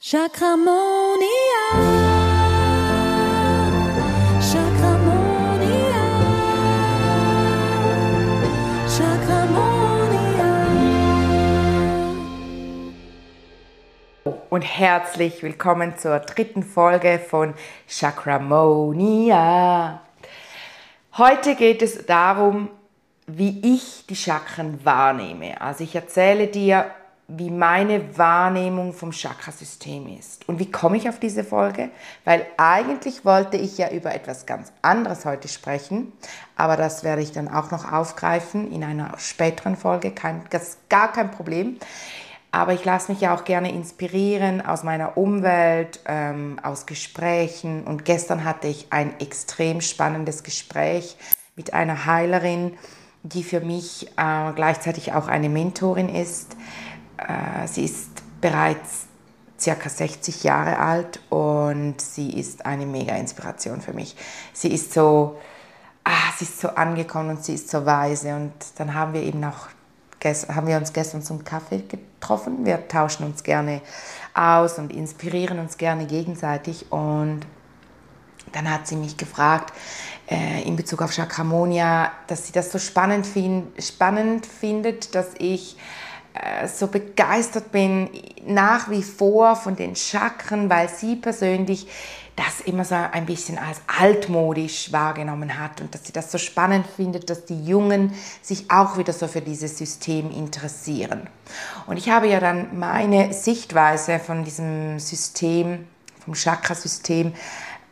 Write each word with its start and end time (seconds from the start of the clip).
Chakramonia. 0.00 1.18
Chakramonia. 4.40 6.04
Chakramonia. 8.86 9.58
und 14.50 14.62
herzlich 14.62 15.42
willkommen 15.42 15.98
zur 15.98 16.20
dritten 16.20 16.62
Folge 16.62 17.18
von 17.18 17.54
Chakramonia. 17.88 18.80
Heute 21.16 21.56
geht 21.56 21.82
es 21.82 22.06
darum, 22.06 22.68
wie 23.26 23.74
ich 23.74 24.06
die 24.06 24.14
Chakren 24.14 24.78
wahrnehme. 24.84 25.60
Also 25.60 25.82
ich 25.82 25.96
erzähle 25.96 26.46
dir, 26.46 26.88
wie 27.30 27.50
meine 27.50 28.16
Wahrnehmung 28.16 28.94
vom 28.94 29.12
Chakrasystem 29.12 30.08
ist. 30.18 30.48
Und 30.48 30.58
wie 30.58 30.70
komme 30.70 30.96
ich 30.96 31.10
auf 31.10 31.20
diese 31.20 31.44
Folge? 31.44 31.90
Weil 32.24 32.46
eigentlich 32.56 33.26
wollte 33.26 33.58
ich 33.58 33.76
ja 33.76 33.90
über 33.90 34.14
etwas 34.14 34.46
ganz 34.46 34.72
anderes 34.80 35.26
heute 35.26 35.46
sprechen, 35.46 36.12
aber 36.56 36.78
das 36.78 37.04
werde 37.04 37.20
ich 37.20 37.32
dann 37.32 37.48
auch 37.48 37.70
noch 37.70 37.92
aufgreifen 37.92 38.72
in 38.72 38.82
einer 38.82 39.12
späteren 39.18 39.76
Folge. 39.76 40.10
Kein, 40.10 40.40
das 40.48 40.78
gar 40.88 41.12
kein 41.12 41.30
Problem. 41.30 41.76
Aber 42.50 42.72
ich 42.72 42.86
lasse 42.86 43.12
mich 43.12 43.20
ja 43.20 43.34
auch 43.34 43.44
gerne 43.44 43.70
inspirieren 43.72 44.64
aus 44.64 44.82
meiner 44.82 45.18
Umwelt, 45.18 46.00
ähm, 46.06 46.58
aus 46.62 46.86
Gesprächen. 46.86 47.84
Und 47.84 48.06
gestern 48.06 48.44
hatte 48.44 48.68
ich 48.68 48.86
ein 48.88 49.20
extrem 49.20 49.82
spannendes 49.82 50.44
Gespräch 50.44 51.18
mit 51.56 51.74
einer 51.74 52.06
Heilerin, 52.06 52.72
die 53.22 53.42
für 53.42 53.60
mich 53.60 54.08
äh, 54.16 54.52
gleichzeitig 54.54 55.12
auch 55.12 55.28
eine 55.28 55.50
Mentorin 55.50 56.08
ist. 56.08 56.56
Äh, 57.18 57.66
sie 57.66 57.84
ist 57.84 58.10
bereits 58.40 59.06
circa 59.58 59.88
60 59.88 60.44
Jahre 60.44 60.78
alt 60.78 61.20
und 61.30 62.00
sie 62.00 62.38
ist 62.38 62.64
eine 62.64 62.86
mega 62.86 63.16
Inspiration 63.16 63.80
für 63.80 63.92
mich. 63.92 64.16
Sie 64.52 64.72
ist 64.72 64.92
so, 64.92 65.38
ah, 66.04 66.32
sie 66.38 66.44
ist 66.44 66.60
so 66.60 66.68
angekommen 66.68 67.30
und 67.30 67.44
sie 67.44 67.54
ist 67.54 67.68
so 67.68 67.84
weise 67.84 68.34
und 68.36 68.52
dann 68.76 68.94
haben 68.94 69.12
wir 69.12 69.22
eben 69.22 69.44
auch 69.44 69.68
haben 70.24 70.66
wir 70.66 70.76
uns 70.76 70.92
gestern 70.92 71.22
zum 71.22 71.44
Kaffee 71.44 71.84
getroffen. 71.88 72.64
Wir 72.66 72.88
tauschen 72.88 73.24
uns 73.24 73.42
gerne 73.42 73.82
aus 74.34 74.78
und 74.78 74.92
inspirieren 74.92 75.58
uns 75.58 75.76
gerne 75.76 76.06
gegenseitig. 76.06 76.90
Und 76.90 77.42
dann 78.52 78.68
hat 78.68 78.88
sie 78.88 78.96
mich 78.96 79.16
gefragt, 79.16 79.72
äh, 80.28 80.62
in 80.62 80.76
Bezug 80.76 81.02
auf 81.02 81.12
Chakramonia, 81.12 82.10
dass 82.26 82.46
sie 82.46 82.52
das 82.52 82.72
so 82.72 82.78
spannend, 82.78 83.26
find, 83.26 83.82
spannend 83.82 84.44
findet, 84.44 85.14
dass 85.14 85.28
ich 85.38 85.76
so 86.66 86.86
begeistert 86.86 87.72
bin 87.72 88.10
nach 88.46 88.90
wie 88.90 89.02
vor 89.02 89.56
von 89.56 89.76
den 89.76 89.96
Chakren, 89.96 90.70
weil 90.70 90.88
sie 90.88 91.16
persönlich 91.16 91.86
das 92.38 92.60
immer 92.60 92.84
so 92.84 92.94
ein 92.94 93.26
bisschen 93.26 93.58
als 93.58 93.80
altmodisch 93.88 94.92
wahrgenommen 94.92 95.58
hat 95.58 95.80
und 95.80 95.92
dass 95.92 96.06
sie 96.06 96.12
das 96.12 96.30
so 96.30 96.38
spannend 96.38 96.86
findet, 96.86 97.30
dass 97.30 97.46
die 97.46 97.64
Jungen 97.64 98.12
sich 98.42 98.70
auch 98.70 98.96
wieder 98.96 99.12
so 99.12 99.26
für 99.26 99.40
dieses 99.40 99.76
System 99.76 100.30
interessieren. 100.30 101.28
Und 101.88 101.96
ich 101.96 102.10
habe 102.10 102.28
ja 102.28 102.38
dann 102.38 102.78
meine 102.78 103.32
Sichtweise 103.32 104.20
von 104.20 104.44
diesem 104.44 105.00
System, 105.00 105.88
vom 106.24 106.34
Chakrasystem, 106.34 107.34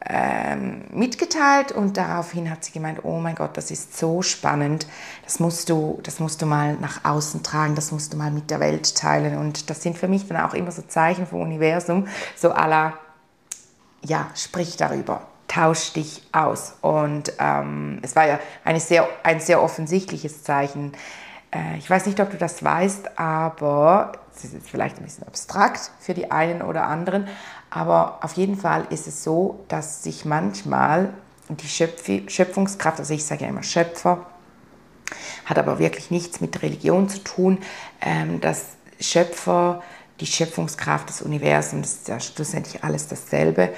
ähm, 0.09 0.83
mitgeteilt 0.91 1.73
und 1.73 1.97
daraufhin 1.97 2.51
hat 2.51 2.65
sie 2.65 2.73
gemeint, 2.73 3.01
oh 3.03 3.19
mein 3.19 3.35
Gott, 3.35 3.57
das 3.57 3.71
ist 3.71 3.97
so 3.97 4.23
spannend, 4.23 4.87
das 5.25 5.41
musst 5.41 5.69
du, 5.69 5.99
das 6.03 6.21
musst 6.21 6.43
du 6.43 6.47
mal 6.47 6.75
nach 6.75 7.05
außen 7.05 7.43
tragen, 7.43 7.75
das 7.75 7.93
musst 7.93 8.13
du 8.13 8.17
mal 8.17 8.31
mit 8.31 8.51
der 8.51 8.61
Welt 8.61 8.97
teilen 8.97 9.37
und 9.39 9.71
das 9.71 9.83
sind 9.83 9.99
für 9.99 10.09
mich 10.09 10.27
dann 10.29 10.39
auch 10.39 10.55
immer 10.55 10.71
so 10.71 10.83
Zeichen 10.83 11.27
vom 11.27 11.41
Universum, 11.41 12.07
so 12.37 12.53
aller 12.53 12.95
ja, 14.09 14.31
sprich 14.35 14.77
darüber, 14.77 15.23
tausch 15.49 15.93
dich 15.93 16.23
aus. 16.33 16.75
Und 16.81 17.33
ähm, 17.39 17.99
es 18.03 18.17
war 18.17 18.27
ja 18.27 18.39
eine 18.65 18.81
sehr, 18.81 19.09
ein 19.23 19.41
sehr 19.41 19.63
offensichtliches 19.63 20.43
Zeichen. 20.43 20.93
Äh, 21.51 21.79
ich 21.79 21.89
weiß 21.89 22.07
nicht, 22.07 22.21
ob 22.21 22.31
du 22.31 22.37
das 22.37 22.63
weißt, 22.63 23.19
aber 23.19 24.13
es 24.35 24.45
ist 24.45 24.69
vielleicht 24.69 24.99
ein 24.99 25.05
bisschen 25.05 25.27
abstrakt 25.27 25.91
für 25.99 26.15
die 26.15 26.31
einen 26.31 26.63
oder 26.63 26.85
anderen, 26.85 27.27
aber 27.71 28.21
auf 28.23 28.35
jeden 28.35 28.57
Fall 28.57 28.87
ist 28.91 29.07
es 29.07 29.25
so, 29.25 29.65
dass 29.69 30.03
sich 30.03 30.25
manchmal 30.25 31.13
die 31.49 31.69
Schöpf 31.69 32.05
Schöpfungskraft, 32.29 32.99
also 32.99 33.15
ich 33.15 33.25
sage 33.25 33.45
ja 33.45 33.51
immer 33.51 33.63
Schöpfer, 33.63 34.27
hat 35.45 35.59
aber 35.59 35.79
wirklich 35.79 36.11
nichts 36.11 36.41
mit 36.41 36.63
Religion 36.63 37.09
zu 37.09 37.23
tun, 37.23 37.59
ähm, 38.01 38.41
dass 38.41 38.77
Schöpfer 39.01 39.83
die 40.21 40.27
Schöpfungskraft 40.27 41.09
des 41.09 41.23
Universums, 41.23 41.93
ist 41.93 42.09
ja 42.09 42.19
schlussendlich 42.21 42.83
alles 42.83 43.09
dasselbe, 43.09 43.71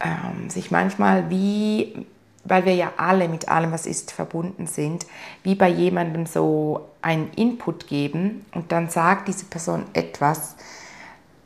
ähm, 0.00 0.48
sich 0.48 0.70
manchmal 0.70 1.28
wie, 1.28 2.06
weil 2.44 2.64
wir 2.64 2.74
ja 2.74 2.92
alle 2.96 3.28
mit 3.28 3.48
allem, 3.48 3.72
was 3.72 3.86
ist, 3.86 4.12
verbunden 4.12 4.66
sind, 4.66 5.06
wie 5.42 5.54
bei 5.54 5.68
jemandem 5.68 6.26
so 6.26 6.88
einen 7.02 7.30
Input 7.32 7.86
geben 7.86 8.46
und 8.54 8.72
dann 8.72 8.88
sagt 8.88 9.28
diese 9.28 9.44
Person 9.44 9.84
etwas, 9.92 10.56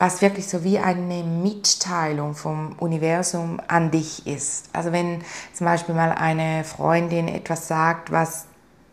was 0.04 0.20
wirklich 0.20 0.46
so 0.46 0.62
wie 0.64 0.78
eine 0.78 1.22
Mitteilung 1.22 2.34
vom 2.34 2.76
Universum 2.78 3.58
an 3.68 3.90
dich 3.90 4.26
ist. 4.26 4.68
Also 4.74 4.92
wenn 4.92 5.22
zum 5.54 5.64
Beispiel 5.64 5.94
mal 5.94 6.12
eine 6.12 6.62
Freundin 6.64 7.26
etwas 7.26 7.68
sagt, 7.68 8.12
was 8.12 8.44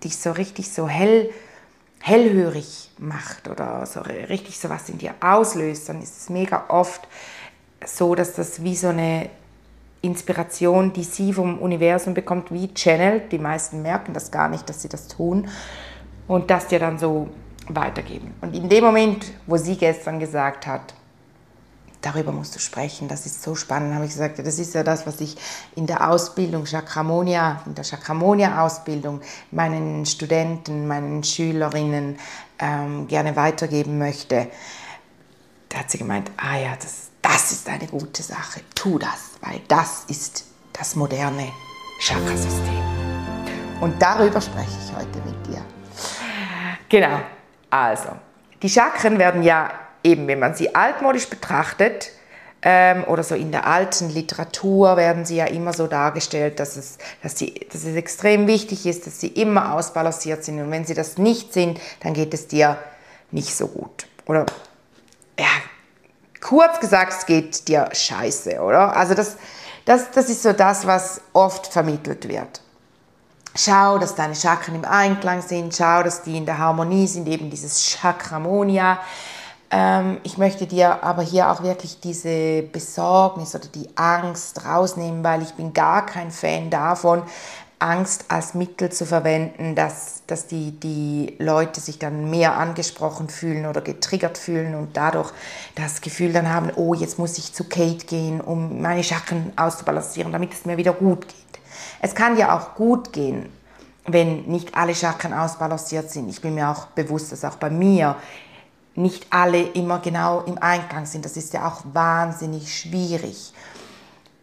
dich 0.05 0.17
so 0.17 0.31
richtig 0.31 0.71
so 0.71 0.87
hell 0.87 1.29
hellhörig 1.99 2.91
macht 2.97 3.49
oder 3.49 3.85
so 3.85 3.99
richtig 3.99 4.57
so 4.57 4.69
was 4.69 4.87
in 4.87 4.99
dir 4.99 5.13
auslöst, 5.19 5.89
dann 5.89 6.01
ist 6.01 6.17
es 6.17 6.29
mega 6.29 6.63
oft 6.69 7.05
so, 7.85 8.15
dass 8.15 8.33
das 8.33 8.63
wie 8.63 8.77
so 8.77 8.87
eine 8.87 9.29
Inspiration, 10.01 10.93
die 10.93 11.03
sie 11.03 11.33
vom 11.33 11.59
Universum 11.59 12.13
bekommt, 12.13 12.53
wie 12.53 12.73
channelt. 12.73 13.33
Die 13.33 13.37
meisten 13.37 13.81
merken 13.81 14.13
das 14.13 14.31
gar 14.31 14.47
nicht, 14.47 14.69
dass 14.69 14.81
sie 14.81 14.89
das 14.89 15.09
tun 15.09 15.49
und 16.29 16.49
das 16.49 16.67
dir 16.67 16.79
dann 16.79 16.97
so 16.97 17.27
weitergeben. 17.67 18.33
Und 18.39 18.55
in 18.55 18.69
dem 18.69 18.85
Moment, 18.85 19.25
wo 19.45 19.57
sie 19.57 19.75
gestern 19.75 20.17
gesagt 20.17 20.65
hat, 20.65 20.93
darüber 22.01 22.31
musst 22.31 22.55
du 22.55 22.59
sprechen, 22.59 23.07
das 23.07 23.25
ist 23.25 23.43
so 23.43 23.55
spannend, 23.55 23.93
habe 23.93 24.05
ich 24.05 24.11
gesagt, 24.11 24.39
das 24.39 24.59
ist 24.59 24.73
ja 24.73 24.83
das, 24.83 25.05
was 25.05 25.21
ich 25.21 25.37
in 25.75 25.87
der 25.87 26.09
Ausbildung 26.09 26.65
Chakramonia, 26.65 27.61
in 27.65 27.75
der 27.75 27.83
Chakramonia-Ausbildung 27.83 29.21
meinen 29.51 30.05
Studenten, 30.05 30.87
meinen 30.87 31.23
Schülerinnen 31.23 32.17
ähm, 32.59 33.07
gerne 33.07 33.35
weitergeben 33.35 33.97
möchte. 33.97 34.47
Da 35.69 35.79
hat 35.79 35.91
sie 35.91 35.99
gemeint, 35.99 36.31
ah 36.37 36.57
ja, 36.57 36.75
das, 36.75 37.09
das 37.21 37.51
ist 37.51 37.69
eine 37.69 37.87
gute 37.87 38.23
Sache, 38.23 38.61
tu 38.75 38.97
das, 38.97 39.31
weil 39.41 39.61
das 39.67 40.05
ist 40.07 40.45
das 40.73 40.95
moderne 40.95 41.47
Chakrasystem. 41.99 42.81
Und 43.79 44.01
darüber 44.01 44.41
spreche 44.41 44.77
ich 44.85 44.95
heute 44.95 45.19
mit 45.25 45.47
dir. 45.47 45.63
Genau, 46.89 47.21
also, 47.69 48.09
die 48.61 48.69
Chakren 48.69 49.17
werden 49.17 49.43
ja 49.43 49.71
eben, 50.03 50.27
wenn 50.27 50.39
man 50.39 50.55
sie 50.55 50.75
altmodisch 50.75 51.29
betrachtet, 51.29 52.11
ähm, 52.63 53.05
oder 53.05 53.23
so 53.23 53.33
in 53.35 53.51
der 53.51 53.65
alten 53.65 54.09
Literatur 54.09 54.95
werden 54.95 55.25
sie 55.25 55.37
ja 55.37 55.45
immer 55.45 55.73
so 55.73 55.87
dargestellt, 55.87 56.59
dass 56.59 56.77
es, 56.77 56.97
dass, 57.23 57.37
sie, 57.37 57.53
dass 57.71 57.83
es 57.83 57.95
extrem 57.95 58.45
wichtig 58.45 58.85
ist, 58.85 59.07
dass 59.07 59.19
sie 59.19 59.29
immer 59.29 59.73
ausbalanciert 59.73 60.43
sind. 60.43 60.61
Und 60.61 60.69
wenn 60.69 60.85
sie 60.85 60.93
das 60.93 61.17
nicht 61.17 61.53
sind, 61.53 61.79
dann 62.01 62.13
geht 62.13 62.33
es 62.33 62.47
dir 62.47 62.77
nicht 63.31 63.55
so 63.55 63.67
gut. 63.67 64.05
Oder 64.27 64.45
ja, 65.39 65.47
kurz 66.39 66.79
gesagt, 66.79 67.13
es 67.13 67.25
geht 67.25 67.67
dir 67.67 67.89
scheiße, 67.91 68.61
oder? 68.61 68.95
Also 68.95 69.15
das, 69.15 69.37
das, 69.85 70.11
das 70.11 70.29
ist 70.29 70.43
so 70.43 70.53
das, 70.53 70.85
was 70.85 71.21
oft 71.33 71.65
vermittelt 71.65 72.27
wird. 72.27 72.61
Schau, 73.55 73.97
dass 73.97 74.15
deine 74.15 74.35
Chakren 74.35 74.75
im 74.75 74.85
Einklang 74.85 75.41
sind, 75.41 75.75
schau, 75.75 76.03
dass 76.03 76.21
die 76.21 76.37
in 76.37 76.45
der 76.45 76.59
Harmonie 76.59 77.07
sind, 77.07 77.27
eben 77.27 77.49
dieses 77.49 77.97
Chakramonia. 77.99 78.99
Ähm, 79.71 80.17
ich 80.23 80.37
möchte 80.37 80.67
dir 80.67 81.03
aber 81.03 81.21
hier 81.21 81.49
auch 81.49 81.63
wirklich 81.63 81.99
diese 82.01 82.61
Besorgnis 82.61 83.55
oder 83.55 83.67
die 83.67 83.89
Angst 83.95 84.65
rausnehmen, 84.65 85.23
weil 85.23 85.41
ich 85.41 85.53
bin 85.53 85.73
gar 85.73 86.05
kein 86.05 86.29
Fan 86.29 86.69
davon, 86.69 87.23
Angst 87.79 88.25
als 88.27 88.53
Mittel 88.53 88.91
zu 88.91 89.07
verwenden, 89.07 89.73
dass, 89.73 90.21
dass 90.27 90.45
die, 90.45 90.79
die 90.79 91.35
Leute 91.39 91.79
sich 91.79 91.97
dann 91.97 92.29
mehr 92.29 92.55
angesprochen 92.55 93.27
fühlen 93.27 93.65
oder 93.65 93.81
getriggert 93.81 94.37
fühlen 94.37 94.75
und 94.75 94.95
dadurch 94.95 95.31
das 95.75 96.01
Gefühl 96.01 96.31
dann 96.31 96.53
haben, 96.53 96.69
oh, 96.75 96.93
jetzt 96.93 97.17
muss 97.17 97.39
ich 97.39 97.53
zu 97.53 97.63
Kate 97.63 98.05
gehen, 98.05 98.39
um 98.39 98.81
meine 98.81 99.03
Chakren 99.03 99.51
auszubalancieren, 99.55 100.31
damit 100.31 100.53
es 100.53 100.65
mir 100.65 100.77
wieder 100.77 100.93
gut 100.93 101.27
geht. 101.27 101.35
Es 102.01 102.13
kann 102.13 102.37
ja 102.37 102.55
auch 102.55 102.75
gut 102.75 103.13
gehen, 103.13 103.49
wenn 104.05 104.43
nicht 104.43 104.75
alle 104.75 104.93
Chakren 104.93 105.33
ausbalanciert 105.33 106.11
sind. 106.11 106.29
Ich 106.29 106.41
bin 106.41 106.53
mir 106.53 106.69
auch 106.69 106.87
bewusst, 106.87 107.31
dass 107.31 107.43
auch 107.45 107.55
bei 107.55 107.71
mir 107.71 108.15
nicht 108.95 109.27
alle 109.29 109.61
immer 109.61 109.99
genau 109.99 110.41
im 110.41 110.57
Einklang 110.57 111.05
sind. 111.05 111.25
Das 111.25 111.37
ist 111.37 111.53
ja 111.53 111.67
auch 111.67 111.83
wahnsinnig 111.93 112.75
schwierig. 112.75 113.53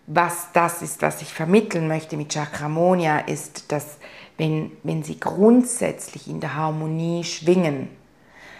Was 0.06 0.48
das 0.52 0.82
ist, 0.82 1.02
was 1.02 1.20
ich 1.20 1.32
vermitteln 1.34 1.86
möchte 1.86 2.16
mit 2.16 2.32
Chakramonia, 2.32 3.18
ist, 3.18 3.70
dass 3.70 3.98
wenn, 4.38 4.72
wenn 4.82 5.02
sie 5.02 5.20
grundsätzlich 5.20 6.28
in 6.28 6.40
der 6.40 6.54
Harmonie 6.54 7.24
schwingen, 7.24 7.90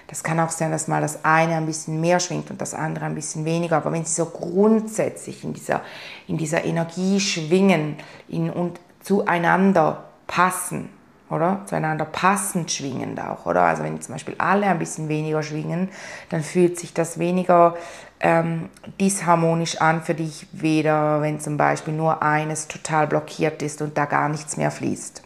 Das 0.09 0.23
kann 0.23 0.41
auch 0.41 0.51
sein, 0.51 0.71
dass 0.71 0.89
mal 0.89 1.03
das 1.03 1.25
eine 1.25 1.57
ein 1.57 1.67
bisschen 1.67 2.01
mehr 2.01 2.19
schwingt 2.19 2.51
und 2.51 2.61
das 2.63 2.73
andere 2.73 3.05
ein 3.05 3.15
bisschen 3.15 3.45
weniger. 3.45 3.77
Aber 3.77 3.93
wenn 3.93 4.07
sie 4.07 4.15
so 4.15 4.25
grundsätzlich 4.25 5.45
in 5.45 5.53
dieser, 5.53 5.83
in 6.27 6.39
dieser 6.39 6.65
Energie 6.65 7.21
schwingen 7.21 7.97
in, 8.27 8.49
und 8.49 8.81
zueinander 9.03 10.05
passen, 10.27 10.89
oder? 11.31 11.63
Zueinander 11.67 12.05
passend 12.05 12.71
schwingend 12.71 13.21
auch, 13.21 13.47
oder? 13.47 13.63
Also 13.63 13.83
wenn 13.83 14.01
zum 14.01 14.15
Beispiel 14.15 14.35
alle 14.39 14.67
ein 14.67 14.79
bisschen 14.79 15.09
weniger 15.09 15.43
schwingen, 15.43 15.89
dann 16.31 16.43
fühlt 16.43 16.79
sich 16.79 16.95
das 16.95 17.19
weniger 17.19 17.77
ähm, 18.21 18.69
disharmonisch 19.01 19.81
an 19.81 20.03
für 20.03 20.15
dich, 20.15 20.47
weder 20.53 21.21
wenn 21.23 21.41
zum 21.41 21.57
Beispiel 21.57 21.95
nur 21.95 22.23
eines 22.23 22.69
total 22.69 23.07
blockiert 23.07 23.63
ist 23.63 23.83
und 23.83 23.97
da 23.97 24.07
gar 24.07 24.29
nichts 24.29 24.57
mehr 24.57 24.71
fließt. 24.71 25.23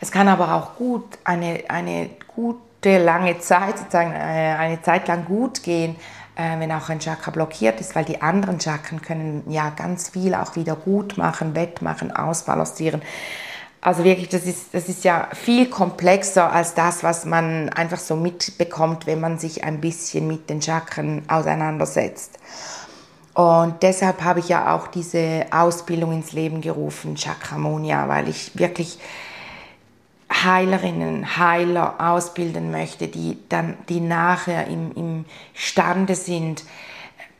Es 0.00 0.12
kann 0.12 0.28
aber 0.28 0.54
auch 0.54 0.76
gut 0.76 1.18
eine, 1.24 1.64
eine 1.68 2.10
gute 2.34 2.98
lange 2.98 3.38
Zeit, 3.38 3.78
sozusagen 3.78 4.12
äh, 4.12 4.54
eine 4.58 4.82
Zeit 4.82 5.08
lang 5.08 5.24
gut 5.24 5.62
gehen, 5.62 5.96
äh, 6.36 6.58
wenn 6.58 6.70
auch 6.72 6.90
ein 6.90 6.98
Chakra 7.00 7.30
blockiert 7.30 7.80
ist, 7.80 7.94
weil 7.94 8.04
die 8.04 8.20
anderen 8.20 8.60
Chakren 8.60 9.00
können 9.00 9.44
ja 9.48 9.70
ganz 9.70 10.10
viel 10.10 10.34
auch 10.34 10.56
wieder 10.56 10.76
gut 10.76 11.16
machen, 11.16 11.54
wettmachen, 11.54 12.14
ausbalancieren. 12.14 13.00
Also 13.84 14.02
wirklich, 14.02 14.30
das 14.30 14.44
ist, 14.44 14.72
das 14.72 14.88
ist 14.88 15.04
ja 15.04 15.28
viel 15.34 15.68
komplexer 15.68 16.50
als 16.50 16.72
das, 16.72 17.02
was 17.02 17.26
man 17.26 17.68
einfach 17.68 17.98
so 17.98 18.16
mitbekommt, 18.16 19.06
wenn 19.06 19.20
man 19.20 19.38
sich 19.38 19.62
ein 19.62 19.82
bisschen 19.82 20.26
mit 20.26 20.48
den 20.48 20.62
Chakren 20.62 21.22
auseinandersetzt. 21.28 22.38
Und 23.34 23.82
deshalb 23.82 24.24
habe 24.24 24.40
ich 24.40 24.48
ja 24.48 24.74
auch 24.74 24.86
diese 24.86 25.44
Ausbildung 25.50 26.12
ins 26.12 26.32
Leben 26.32 26.62
gerufen, 26.62 27.14
Chakramonia, 27.14 28.08
weil 28.08 28.30
ich 28.30 28.58
wirklich 28.58 28.98
Heilerinnen, 30.32 31.36
Heiler 31.36 31.96
ausbilden 31.98 32.70
möchte, 32.70 33.08
die 33.08 33.36
dann, 33.50 33.76
die 33.90 34.00
nachher 34.00 34.66
im, 34.66 34.92
im 34.96 35.24
Stande 35.52 36.14
sind, 36.14 36.64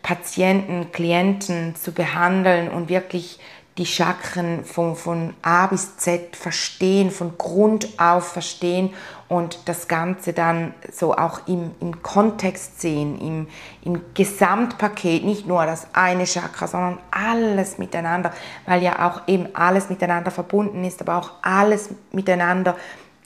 Patienten, 0.03 0.93
Klienten 0.93 1.75
zu 1.75 1.93
behandeln 1.93 2.69
und 2.69 2.91
wirklich 2.91 3.39
die 3.77 3.87
Chakren 3.87 4.65
von, 4.65 4.95
von 4.95 5.35
A 5.43 5.67
bis 5.67 5.97
Z 5.97 6.37
verstehen, 6.37 7.11
von 7.11 7.37
Grund 7.37 7.89
auf 7.99 8.33
verstehen 8.33 8.95
und 9.29 9.59
das 9.65 9.89
Ganze 9.89 10.33
dann 10.33 10.75
so 10.93 11.17
auch 11.17 11.49
im, 11.49 11.73
im 11.81 12.01
Kontext 12.03 12.81
sehen, 12.81 13.21
im, 13.21 13.49
im 13.83 14.01
Gesamtpaket, 14.15 15.25
nicht 15.25 15.49
nur 15.49 15.67
das 15.67 15.89
eine 15.93 16.25
Chakra, 16.25 16.69
sondern 16.69 16.99
alles 17.11 17.79
miteinander, 17.79 18.33
weil 18.67 18.83
ja 18.83 19.09
auch 19.09 19.27
eben 19.27 19.49
alles 19.55 19.91
miteinander 19.91 20.31
verbunden 20.31 20.85
ist, 20.85 21.01
aber 21.01 21.17
auch 21.17 21.33
alles 21.43 21.91
miteinander 22.13 22.77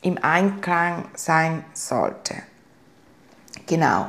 im 0.01 0.17
Einklang 0.23 1.05
sein 1.15 1.65
sollte. 1.75 2.35
Genau. 3.67 4.07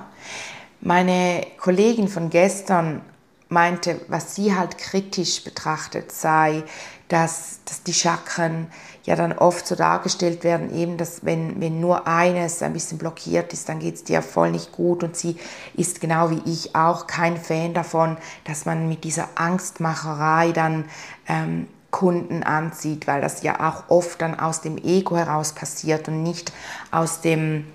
Meine 0.80 1.46
Kollegin 1.58 2.08
von 2.08 2.30
gestern 2.30 3.02
meinte, 3.50 4.00
was 4.07 4.36
sie 4.36 4.56
halt 4.56 4.78
kritisch 4.78 5.44
betrachtet 5.44 6.12
sei, 6.12 6.63
dass, 7.07 7.60
dass 7.66 7.81
die 7.84 7.94
Chakren 7.94 8.68
ja 9.04 9.16
dann 9.16 9.34
oft 9.34 9.66
so 9.66 9.75
dargestellt 9.75 10.44
werden, 10.44 10.74
eben, 10.74 10.98
dass 10.98 11.25
wenn, 11.25 11.60
wenn 11.60 11.81
nur 11.81 12.07
eines 12.07 12.62
ein 12.62 12.74
bisschen 12.74 13.00
blockiert 13.00 13.51
ist, 13.51 13.68
dann 13.68 13.80
geht 13.80 13.96
es 13.96 14.04
dir 14.04 14.22
voll 14.22 14.51
nicht 14.51 14.72
gut. 14.72 15.04
Und 15.04 15.18
sie 15.18 15.36
ist 15.74 16.00
genau 16.00 16.30
wie 16.30 16.42
ich 16.46 16.75
auch 16.75 17.07
kein 17.07 17.38
Fan 17.38 17.74
davon, 17.74 18.18
dass 18.46 18.66
man 18.66 18.88
mit 18.88 19.04
dieser 19.04 19.28
Angstmacherei 19.36 20.52
dann 20.52 20.86
ähm, 21.28 21.68
Kunden 21.90 22.44
anzieht, 22.44 23.07
weil 23.07 23.22
das 23.22 23.42
ja 23.42 23.68
auch 23.68 23.90
oft 23.90 24.22
dann 24.22 24.40
aus 24.40 24.62
dem 24.62 24.78
Ego 24.78 25.18
heraus 25.18 25.54
passiert 25.54 26.07
und 26.07 26.22
nicht 26.22 26.52
aus 26.92 27.22
dem, 27.22 27.66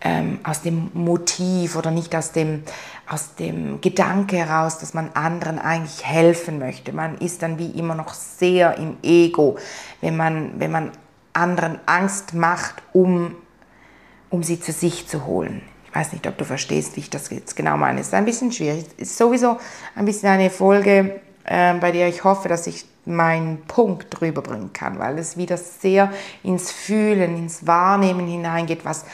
ähm, 0.00 0.40
aus 0.42 0.62
dem 0.62 0.90
Motiv 0.92 1.76
oder 1.76 1.92
nicht 1.92 2.16
aus 2.16 2.32
dem, 2.32 2.64
aus 3.10 3.34
dem 3.34 3.80
Gedanke 3.80 4.36
heraus, 4.36 4.78
dass 4.78 4.94
man 4.94 5.10
anderen 5.14 5.58
eigentlich 5.58 6.06
helfen 6.06 6.60
möchte. 6.60 6.92
Man 6.92 7.18
ist 7.18 7.42
dann 7.42 7.58
wie 7.58 7.70
immer 7.70 7.96
noch 7.96 8.14
sehr 8.14 8.78
im 8.78 8.98
Ego, 9.02 9.58
wenn 10.00 10.16
man, 10.16 10.60
wenn 10.60 10.70
man 10.70 10.92
anderen 11.32 11.80
Angst 11.86 12.34
macht, 12.34 12.76
um, 12.92 13.34
um 14.30 14.44
sie 14.44 14.60
zu 14.60 14.70
sich 14.70 15.08
zu 15.08 15.26
holen. 15.26 15.60
Ich 15.88 15.94
weiß 15.94 16.12
nicht, 16.12 16.24
ob 16.28 16.38
du 16.38 16.44
verstehst, 16.44 16.94
wie 16.94 17.00
ich 17.00 17.10
das 17.10 17.30
jetzt 17.30 17.56
genau 17.56 17.76
meine. 17.76 18.00
Es 18.00 18.08
ist 18.08 18.14
ein 18.14 18.24
bisschen 18.24 18.52
schwierig. 18.52 18.86
Es 18.96 19.08
ist 19.08 19.18
sowieso 19.18 19.58
ein 19.96 20.04
bisschen 20.04 20.28
eine 20.28 20.48
Folge, 20.48 21.20
äh, 21.44 21.74
bei 21.74 21.90
der 21.90 22.06
ich 22.06 22.22
hoffe, 22.22 22.48
dass 22.48 22.68
ich 22.68 22.86
meinen 23.06 23.62
Punkt 23.62 24.06
drüber 24.10 24.42
bringen 24.42 24.72
kann, 24.72 25.00
weil 25.00 25.18
es 25.18 25.36
wieder 25.36 25.56
sehr 25.56 26.12
ins 26.44 26.70
Fühlen, 26.70 27.36
ins 27.36 27.66
Wahrnehmen 27.66 28.28
hineingeht, 28.28 28.84
was 28.84 29.04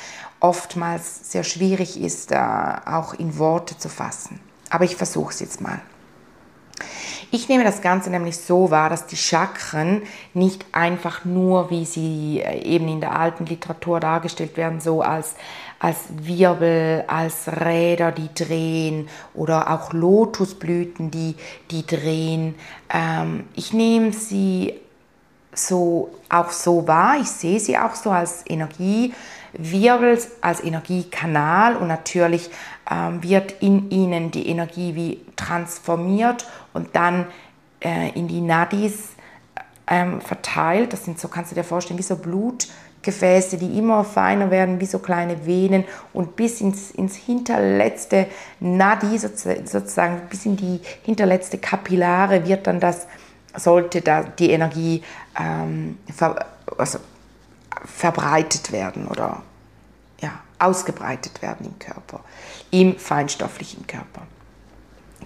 oftmals 0.40 1.30
sehr 1.30 1.44
schwierig 1.44 2.00
ist, 2.00 2.32
äh, 2.32 2.36
auch 2.36 3.14
in 3.14 3.38
Worte 3.38 3.76
zu 3.78 3.88
fassen. 3.88 4.40
Aber 4.70 4.84
ich 4.84 4.96
versuche 4.96 5.32
es 5.32 5.40
jetzt 5.40 5.60
mal. 5.60 5.80
Ich 7.30 7.48
nehme 7.48 7.64
das 7.64 7.80
Ganze 7.80 8.10
nämlich 8.10 8.36
so 8.36 8.70
wahr, 8.70 8.88
dass 8.88 9.06
die 9.06 9.16
Chakren 9.16 10.02
nicht 10.32 10.64
einfach 10.72 11.24
nur, 11.24 11.70
wie 11.70 11.84
sie 11.84 12.40
äh, 12.40 12.62
eben 12.62 12.86
in 12.88 13.00
der 13.00 13.18
alten 13.18 13.46
Literatur 13.46 13.98
dargestellt 13.98 14.56
werden, 14.56 14.80
so 14.80 15.02
als, 15.02 15.34
als 15.80 15.96
Wirbel, 16.10 17.04
als 17.08 17.48
Räder, 17.48 18.12
die 18.12 18.32
drehen 18.32 19.08
oder 19.34 19.70
auch 19.70 19.92
Lotusblüten, 19.92 21.10
die, 21.10 21.34
die 21.70 21.86
drehen. 21.86 22.54
Ähm, 22.90 23.44
ich 23.54 23.72
nehme 23.72 24.12
sie 24.12 24.74
so 25.52 26.10
auch 26.28 26.50
so 26.50 26.86
wahr, 26.86 27.16
ich 27.20 27.28
sehe 27.28 27.58
sie 27.58 27.78
auch 27.78 27.94
so 27.94 28.10
als 28.10 28.44
Energie 28.46 29.14
Wirbels 29.58 30.31
als 30.41 30.62
Energiekanal 30.62 31.76
und 31.76 31.88
natürlich 31.88 32.50
ähm, 32.91 33.23
wird 33.23 33.62
in 33.62 33.91
ihnen 33.91 34.31
die 34.31 34.49
Energie 34.49 34.94
wie 34.94 35.20
transformiert 35.37 36.47
und 36.73 36.94
dann 36.94 37.26
äh, 37.81 38.11
in 38.11 38.29
die 38.29 38.41
Nadis 38.41 39.11
ähm, 39.87 40.20
verteilt. 40.20 40.93
Das 40.93 41.05
sind 41.05 41.19
so, 41.19 41.29
kannst 41.29 41.50
du 41.50 41.55
dir 41.55 41.64
vorstellen, 41.64 41.99
wie 41.99 42.03
so 42.03 42.17
Blutgefäße, 42.17 43.56
die 43.58 43.79
immer 43.79 44.05
feiner 44.05 44.50
werden, 44.50 44.81
wie 44.81 44.87
so 44.87 44.99
kleine 44.99 45.47
Venen 45.47 45.85
und 46.12 46.37
bis 46.37 46.61
ins, 46.61 46.91
ins 46.91 47.17
hinterletzte 47.17 48.26
Nadi, 48.61 49.19
sozusagen 49.19 50.23
bis 50.29 50.47
in 50.47 50.56
die 50.56 50.81
hinterletzte 51.03 51.58
Kapillare 51.58 52.47
wird 52.47 52.67
dann 52.67 52.81
das, 52.81 53.06
sollte 53.55 54.00
da 54.00 54.23
die 54.23 54.50
Energie 54.50 55.03
ähm, 55.38 55.99
ver, 56.14 56.47
also 56.76 56.99
verbreitet 57.86 58.72
werden 58.72 59.08
oder 59.08 59.42
ja, 60.20 60.32
ausgebreitet 60.58 61.42
werden 61.42 61.66
im 61.66 61.78
Körper, 61.78 62.20
im 62.70 62.98
feinstofflichen 62.98 63.86
Körper. 63.86 64.22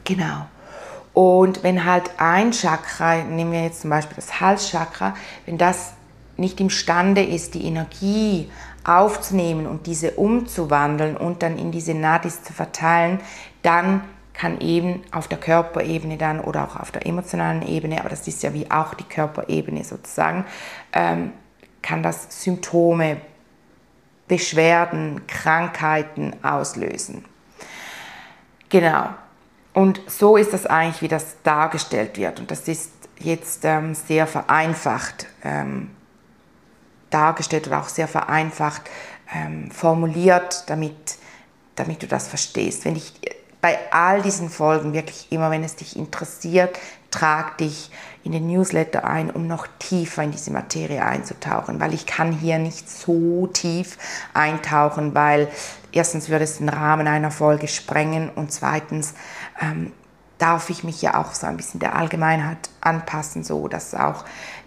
Genau. 0.05 0.47
Und 1.13 1.63
wenn 1.63 1.85
halt 1.85 2.11
ein 2.19 2.53
Chakra, 2.53 3.17
nehmen 3.17 3.53
wir 3.53 3.65
jetzt 3.65 3.81
zum 3.81 3.91
Beispiel 3.91 4.17
das 4.17 4.41
Halschakra, 4.41 5.15
wenn 5.47 5.59
das 5.59 5.95
nicht 6.37 6.61
imstande 6.61 7.23
ist, 7.23 7.55
die 7.55 7.65
Energie 7.65 8.51
aufzunehmen 8.85 9.67
und 9.67 9.87
diese 9.87 10.13
umzuwandeln 10.13 11.17
und 11.17 11.43
dann 11.43 11.59
in 11.59 11.71
diese 11.71 11.95
Nadis 11.95 12.43
zu 12.43 12.53
verteilen, 12.53 13.21
dann 13.63 14.03
kann 14.33 14.61
eben 14.61 15.03
auf 15.13 15.29
der 15.29 15.37
Körperebene 15.37 16.17
dann 16.17 16.41
oder 16.41 16.65
auch 16.65 16.81
auf 16.81 16.91
der 16.91 17.07
emotionalen 17.07 17.61
Ebene, 17.61 18.01
aber 18.01 18.09
das 18.09 18.27
ist 18.27 18.43
ja 18.43 18.55
wie 18.55 18.71
auch 18.71 18.95
die 18.95 19.05
Körperebene 19.05 19.85
sozusagen, 19.85 20.47
ähm, 20.95 21.33
kann 21.83 22.03
das 22.03 22.43
Symptome, 22.43 23.21
Beschwerden, 24.29 25.27
Krankheiten 25.27 26.37
auslösen. 26.45 27.25
Genau. 28.69 29.09
Und 29.73 30.01
so 30.07 30.37
ist 30.37 30.53
das 30.53 30.67
eigentlich, 30.67 31.03
wie 31.03 31.09
das 31.09 31.37
dargestellt 31.43 32.17
wird. 32.17 32.41
Und 32.41 32.51
das 32.51 32.69
ist 32.69 32.93
jetzt 33.19 33.65
ähm, 33.65 33.95
sehr 33.95 34.27
vereinfacht 34.27 35.27
ähm, 35.43 35.91
dargestellt 37.11 37.67
oder 37.67 37.81
auch 37.81 37.89
sehr 37.89 38.09
vereinfacht 38.09 38.83
ähm, 39.35 39.71
formuliert, 39.71 40.65
damit, 40.69 41.17
damit 41.75 42.03
du 42.03 42.07
das 42.07 42.29
verstehst. 42.29 42.85
Wenn 42.85 42.97
ich 42.97 43.13
bei 43.61 43.79
all 43.91 44.23
diesen 44.23 44.49
Folgen 44.49 44.93
wirklich 44.93 45.27
immer, 45.31 45.51
wenn 45.51 45.65
es 45.65 45.77
dich 45.77 45.97
interessiert, 45.97 46.79
trag 47.11 47.59
dich 47.59 47.91
in 48.23 48.33
den 48.33 48.47
Newsletter 48.47 49.05
ein, 49.05 49.31
um 49.31 49.47
noch 49.47 49.67
tiefer 49.79 50.23
in 50.23 50.31
diese 50.31 50.51
Materie 50.51 51.05
einzutauchen, 51.05 51.81
weil 51.81 51.95
ich 51.95 52.07
kann 52.07 52.33
hier 52.33 52.59
nicht 52.59 52.89
so 52.89 53.49
tief 53.49 53.99
eintauchen, 54.35 55.15
weil 55.15 55.49
erstens 55.93 56.29
würde 56.29 56.45
es 56.45 56.59
den 56.59 56.69
Rahmen 56.69 57.09
einer 57.09 57.31
Folge 57.31 57.69
sprengen 57.69 58.31
und 58.31 58.53
zweitens 58.53 59.15
ähm, 59.61 59.93
darf 60.39 60.71
ich 60.71 60.85
mich 60.85 61.03
ja 61.03 61.21
auch 61.21 61.35
so 61.35 61.47
ein 61.47 61.57
bisschen 61.57 61.81
der 61.81 61.97
Allgemeinheit 61.97 62.71
anpassen, 62.81 63.45
so 63.45 63.69
dass 63.69 63.95
auch 63.95 64.25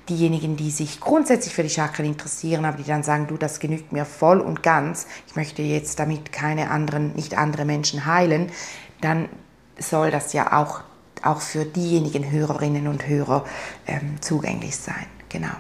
diejenigen, 0.09 0.57
die 0.57 0.69
sich 0.69 0.99
grundsätzlich 0.99 1.53
für 1.53 1.63
die 1.63 1.69
Chakren 1.69 2.05
interessieren, 2.05 2.65
aber 2.65 2.77
die 2.77 2.83
dann 2.83 3.03
sagen, 3.03 3.27
du, 3.27 3.37
das 3.37 3.59
genügt 3.59 3.91
mir 3.91 4.05
voll 4.05 4.39
und 4.39 4.61
ganz, 4.61 5.07
ich 5.27 5.35
möchte 5.35 5.61
jetzt 5.61 5.99
damit 5.99 6.31
keine 6.31 6.69
anderen, 6.69 7.13
nicht 7.15 7.37
andere 7.37 7.65
Menschen 7.65 8.05
heilen, 8.05 8.51
dann 9.03 9.29
soll 9.77 10.11
das 10.11 10.33
ja 10.33 10.61
auch 10.61 10.81
auch 11.23 11.41
für 11.41 11.65
diejenigen 11.65 12.29
Hörerinnen 12.29 12.87
und 12.87 13.07
Hörer 13.07 13.45
ähm, 13.87 14.21
zugänglich 14.21 14.75
sein. 14.75 15.05
Genau. 15.29 15.55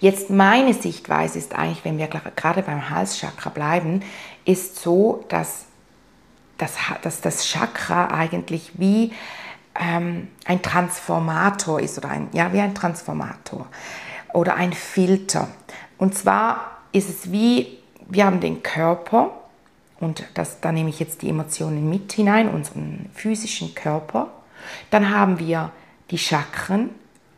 Jetzt 0.00 0.30
meine 0.30 0.74
Sichtweise 0.74 1.38
ist 1.38 1.54
eigentlich, 1.54 1.84
wenn 1.84 1.98
wir 1.98 2.08
gerade 2.08 2.62
beim 2.62 2.90
Halschakra 2.90 3.50
bleiben, 3.50 4.02
ist 4.44 4.80
so, 4.80 5.24
dass 5.28 5.64
das, 6.58 6.74
dass 7.02 7.20
das 7.20 7.46
Chakra 7.46 8.08
eigentlich 8.08 8.72
wie 8.74 9.12
ähm, 9.78 10.28
ein 10.44 10.62
Transformator 10.62 11.80
ist 11.80 11.98
oder 11.98 12.10
ein, 12.10 12.28
ja, 12.32 12.52
wie 12.52 12.60
ein 12.60 12.74
Transformator 12.74 13.66
oder 14.32 14.54
ein 14.54 14.72
Filter. 14.72 15.48
Und 15.98 16.14
zwar 16.14 16.78
ist 16.92 17.08
es 17.08 17.32
wie, 17.32 17.78
wir 18.08 18.26
haben 18.26 18.40
den 18.40 18.62
Körper 18.62 19.30
und 20.04 20.24
das, 20.34 20.60
da 20.60 20.72
nehme 20.72 20.90
ich 20.90 21.00
jetzt 21.00 21.22
die 21.22 21.28
Emotionen 21.28 21.88
mit 21.88 22.12
hinein, 22.12 22.48
unseren 22.48 23.06
physischen 23.14 23.74
Körper. 23.74 24.28
Dann 24.90 25.10
haben 25.10 25.38
wir 25.38 25.70
die 26.10 26.18
Chakren, 26.18 26.90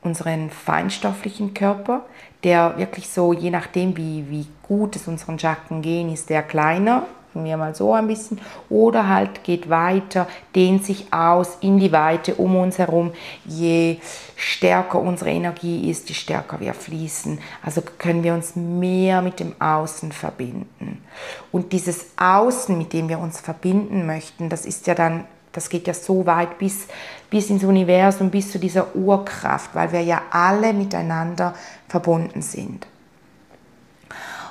unseren 0.02 0.50
feinstofflichen 0.50 1.54
Körper, 1.54 2.04
der 2.44 2.78
wirklich 2.78 3.08
so, 3.08 3.32
je 3.32 3.50
nachdem, 3.50 3.96
wie, 3.96 4.28
wie 4.28 4.46
gut 4.62 4.96
es 4.96 5.08
unseren 5.08 5.38
Chakren 5.38 5.82
gehen, 5.82 6.12
ist 6.12 6.30
der 6.30 6.42
kleiner 6.42 7.06
sagen 7.36 7.44
wir 7.44 7.56
mal 7.58 7.74
so 7.74 7.92
ein 7.92 8.06
bisschen, 8.06 8.40
oder 8.70 9.08
halt 9.08 9.44
geht 9.44 9.68
weiter, 9.68 10.26
dehnt 10.54 10.84
sich 10.86 11.12
aus 11.12 11.58
in 11.60 11.78
die 11.78 11.92
Weite 11.92 12.34
um 12.36 12.56
uns 12.56 12.78
herum. 12.78 13.12
Je 13.44 13.98
stärker 14.36 15.00
unsere 15.00 15.30
Energie 15.30 15.90
ist, 15.90 16.08
je 16.08 16.14
stärker 16.14 16.60
wir 16.60 16.72
fließen. 16.72 17.38
Also 17.62 17.82
können 17.98 18.22
wir 18.22 18.32
uns 18.32 18.56
mehr 18.56 19.20
mit 19.20 19.38
dem 19.38 19.54
Außen 19.60 20.12
verbinden. 20.12 21.04
Und 21.52 21.72
dieses 21.72 22.06
Außen, 22.16 22.76
mit 22.76 22.94
dem 22.94 23.10
wir 23.10 23.18
uns 23.18 23.40
verbinden 23.40 24.06
möchten, 24.06 24.48
das 24.48 24.64
ist 24.64 24.86
ja 24.86 24.94
dann 24.94 25.24
das 25.52 25.70
geht 25.70 25.86
ja 25.86 25.94
so 25.94 26.26
weit 26.26 26.58
bis, 26.58 26.86
bis 27.30 27.48
ins 27.48 27.64
Universum, 27.64 28.28
bis 28.28 28.52
zu 28.52 28.58
dieser 28.58 28.94
Urkraft, 28.94 29.74
weil 29.74 29.90
wir 29.90 30.02
ja 30.02 30.20
alle 30.30 30.74
miteinander 30.74 31.54
verbunden 31.88 32.42
sind. 32.42 32.86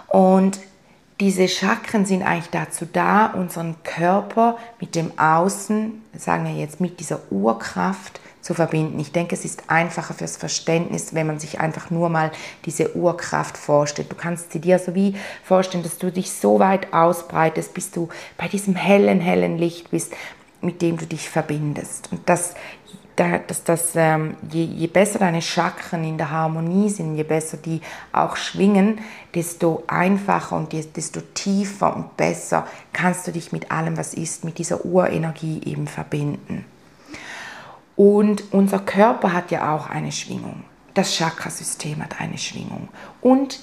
Und 0.08 0.58
diese 1.20 1.48
Chakren 1.48 2.06
sind 2.06 2.24
eigentlich 2.24 2.50
dazu 2.52 2.86
da, 2.92 3.28
unseren 3.28 3.76
Körper 3.84 4.58
mit 4.80 4.96
dem 4.96 5.18
Außen, 5.18 6.04
sagen 6.18 6.46
wir 6.46 6.54
jetzt 6.54 6.82
mit 6.82 7.00
dieser 7.00 7.20
Urkraft 7.32 8.20
zu 8.42 8.54
verbinden. 8.54 9.00
Ich 9.00 9.12
denke, 9.12 9.34
es 9.34 9.46
ist 9.46 9.64
einfacher 9.70 10.14
fürs 10.14 10.38
Verständnis, 10.38 11.16
wenn 11.16 11.26
man 11.26 11.40
sich 11.40 11.60
einfach 11.60 11.90
nur 11.90 12.10
mal 12.10 12.32
diese 12.66 12.96
Urkraft 12.96 13.58
vorstellt. 13.58 14.12
Du 14.12 14.16
kannst 14.16 14.52
sie 14.52 14.60
dir 14.60 14.78
so 14.78 14.94
wie 14.94 15.16
vorstellen, 15.44 15.84
dass 15.84 15.98
du 15.98 16.12
dich 16.12 16.32
so 16.32 16.60
weit 16.60 16.94
ausbreitest, 16.94 17.74
bis 17.74 17.92
du 17.92 18.10
bei 18.38 18.48
diesem 18.48 18.76
hellen, 18.76 19.22
hellen 19.22 19.58
Licht 19.58 19.90
bist, 19.92 20.14
mit 20.62 20.82
dem 20.82 20.98
du 20.98 21.08
dich 21.08 21.30
verbindest. 21.30 22.10
Und 22.12 22.28
das 22.28 22.56
dass 23.16 23.64
das, 23.64 23.92
ähm, 23.96 24.36
je, 24.52 24.64
je, 24.64 24.88
besser 24.88 25.20
deine 25.20 25.42
Chakren 25.42 26.04
in 26.04 26.18
der 26.18 26.32
Harmonie 26.32 26.90
sind, 26.90 27.16
je 27.16 27.24
besser 27.24 27.58
die 27.58 27.82
auch 28.12 28.36
schwingen, 28.36 29.00
desto 29.34 29.84
einfacher 29.88 30.56
und 30.56 30.74
desto 30.74 31.22
tiefer 31.34 31.96
und 31.96 32.18
besser 32.18 32.68
kannst 32.92 33.28
du 33.28 33.32
dich 33.32 33.52
mit 33.52 33.72
allem, 33.72 33.98
was 33.98 34.14
ist, 34.14 34.44
mit 34.44 34.58
dieser 34.58 34.86
Urenergie 34.86 35.62
eben 35.66 35.88
verbinden. 35.88 36.66
Und 37.96 38.52
unser 38.52 38.80
Körper 38.80 39.32
hat 39.32 39.52
ja 39.52 39.74
auch 39.74 39.90
eine 39.90 40.12
Schwingung. 40.12 40.66
Das 40.94 41.16
Chakrasystem 41.16 42.04
hat 42.04 42.20
eine 42.20 42.38
Schwingung. 42.38 42.90
Und 43.22 43.62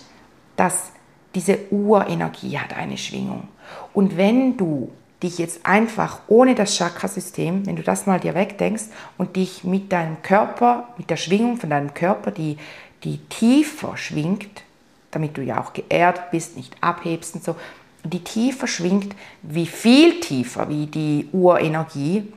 das, 0.57 0.93
diese 1.35 1.59
Urenergie 1.71 2.59
hat 2.59 2.75
eine 2.75 2.97
Schwingung. 2.97 3.49
Und 3.93 4.17
wenn 4.17 4.57
du 4.57 4.91
dich 5.23 5.39
jetzt 5.39 5.65
einfach 5.65 6.21
ohne 6.29 6.55
das 6.55 6.77
Chakrasystem, 6.77 7.67
wenn 7.67 7.77
du 7.77 7.83
das 7.83 8.07
mal 8.07 8.21
dir 8.21 8.35
wegdenkst 8.35 8.87
und 9.19 9.37
dich 9.37 9.65
mit 9.65 9.93
deinem 9.93 10.23
Körper, 10.23 10.89
mit 10.99 11.11
der 11.11 11.17
Schwingung 11.17 11.57
von 11.57 11.71
deinem 11.71 11.95
Körper, 11.95 12.31
die, 12.31 12.57
die 13.05 13.19
tiefer 13.29 13.97
schwingt, 13.97 14.63
damit 15.11 15.37
du 15.37 15.43
ja 15.43 15.61
auch 15.61 15.73
geerdet 15.73 16.31
bist, 16.31 16.57
nicht 16.57 16.77
abhebst 16.81 17.35
und 17.35 17.45
so, 17.45 17.57
die 18.05 18.25
tiefer 18.25 18.67
schwingt, 18.67 19.15
wie 19.43 19.67
viel 19.67 20.21
tiefer 20.21 20.69
wie 20.69 20.87
die 20.87 21.29
Urenergie, 21.33 22.33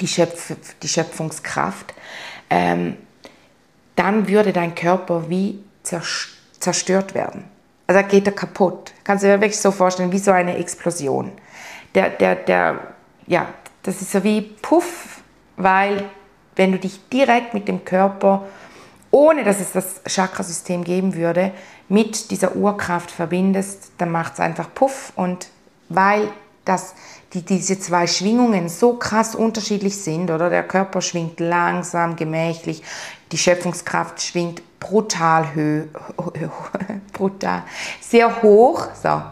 die, 0.00 0.06
Schöpf 0.06 0.54
die 0.82 0.88
Schöpfungskraft, 0.88 1.92
ähm, 2.50 2.96
dann 3.96 4.28
würde 4.28 4.52
dein 4.52 4.74
Körper 4.74 5.28
wie 5.28 5.58
zerstört 5.82 7.14
werden. 7.14 7.44
Also 7.86 8.06
geht 8.06 8.26
er 8.26 8.32
kaputt. 8.32 8.92
Kannst 9.04 9.24
du 9.24 9.28
dir 9.28 9.40
wirklich 9.40 9.60
so 9.60 9.70
vorstellen, 9.70 10.12
wie 10.12 10.18
so 10.18 10.30
eine 10.30 10.56
Explosion 10.56 11.32
der, 11.94 12.10
der, 12.10 12.36
der, 12.36 12.80
ja, 13.26 13.46
das 13.82 14.00
ist 14.00 14.12
so 14.12 14.22
wie 14.24 14.40
Puff, 14.40 15.22
weil 15.56 16.04
wenn 16.56 16.72
du 16.72 16.78
dich 16.78 17.08
direkt 17.08 17.54
mit 17.54 17.68
dem 17.68 17.84
Körper, 17.84 18.46
ohne 19.10 19.44
dass 19.44 19.60
es 19.60 19.72
das 19.72 20.00
Chakrasystem 20.06 20.84
geben 20.84 21.14
würde, 21.14 21.52
mit 21.88 22.30
dieser 22.30 22.56
Urkraft 22.56 23.10
verbindest, 23.10 23.92
dann 23.98 24.10
macht 24.10 24.34
es 24.34 24.40
einfach 24.40 24.72
Puff. 24.74 25.12
Und 25.16 25.48
weil 25.88 26.28
das, 26.64 26.94
die, 27.32 27.42
diese 27.42 27.78
zwei 27.78 28.06
Schwingungen 28.06 28.68
so 28.68 28.94
krass 28.94 29.34
unterschiedlich 29.34 29.96
sind, 29.96 30.30
oder? 30.30 30.48
Der 30.48 30.62
Körper 30.62 31.00
schwingt 31.00 31.40
langsam, 31.40 32.16
gemächlich, 32.16 32.82
die 33.30 33.38
Schöpfungskraft 33.38 34.22
schwingt 34.22 34.62
brutal, 34.82 35.54
hö 35.54 35.84
brutal 37.12 37.62
sehr 38.00 38.42
hoch, 38.42 38.88
so, 39.00 39.22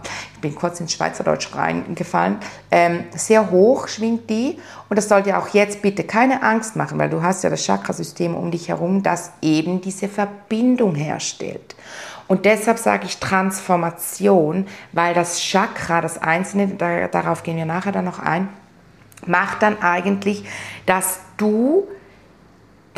bin 0.40 0.54
kurz 0.54 0.80
ins 0.80 0.92
Schweizerdeutsch 0.92 1.54
reingefallen, 1.54 2.38
ähm, 2.70 3.04
sehr 3.14 3.50
hoch 3.50 3.88
schwingt 3.88 4.30
die 4.30 4.58
und 4.88 4.96
das 4.96 5.08
soll 5.08 5.22
dir 5.22 5.38
auch 5.38 5.48
jetzt 5.48 5.82
bitte 5.82 6.04
keine 6.04 6.42
Angst 6.42 6.76
machen, 6.76 6.98
weil 6.98 7.10
du 7.10 7.22
hast 7.22 7.42
ja 7.44 7.50
das 7.50 7.64
Chakrasystem 7.64 8.34
um 8.34 8.50
dich 8.50 8.68
herum, 8.68 9.02
das 9.02 9.32
eben 9.42 9.80
diese 9.80 10.08
Verbindung 10.08 10.94
herstellt. 10.94 11.74
Und 12.28 12.44
deshalb 12.44 12.78
sage 12.78 13.06
ich 13.06 13.18
Transformation, 13.18 14.66
weil 14.92 15.14
das 15.14 15.40
Chakra, 15.40 16.00
das 16.00 16.16
Einzelne, 16.16 16.68
da, 16.68 17.08
darauf 17.08 17.42
gehen 17.42 17.56
wir 17.56 17.66
nachher 17.66 17.90
dann 17.90 18.04
noch 18.04 18.20
ein, 18.20 18.48
macht 19.26 19.62
dann 19.62 19.82
eigentlich, 19.82 20.44
dass 20.86 21.18
du, 21.36 21.88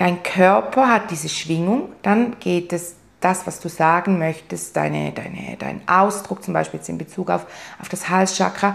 dein 0.03 0.25
Körper 0.25 0.89
hat 0.89 1.13
diese 1.13 1.29
Schwingung, 1.29 1.93
dann 2.03 2.41
geht 2.41 2.73
es 2.73 2.97
das, 3.21 3.47
was 3.47 3.61
du 3.61 3.69
sagen 3.69 4.19
möchtest, 4.19 4.77
deine, 4.77 5.13
deine, 5.13 5.57
dein 5.57 5.81
Ausdruck 5.87 6.43
zum 6.43 6.55
Beispiel 6.55 6.81
jetzt 6.81 6.89
in 6.89 6.99
Bezug 6.99 7.31
auf, 7.31 7.47
auf 7.81 7.89
das 7.89 8.09
Halschakra, 8.09 8.75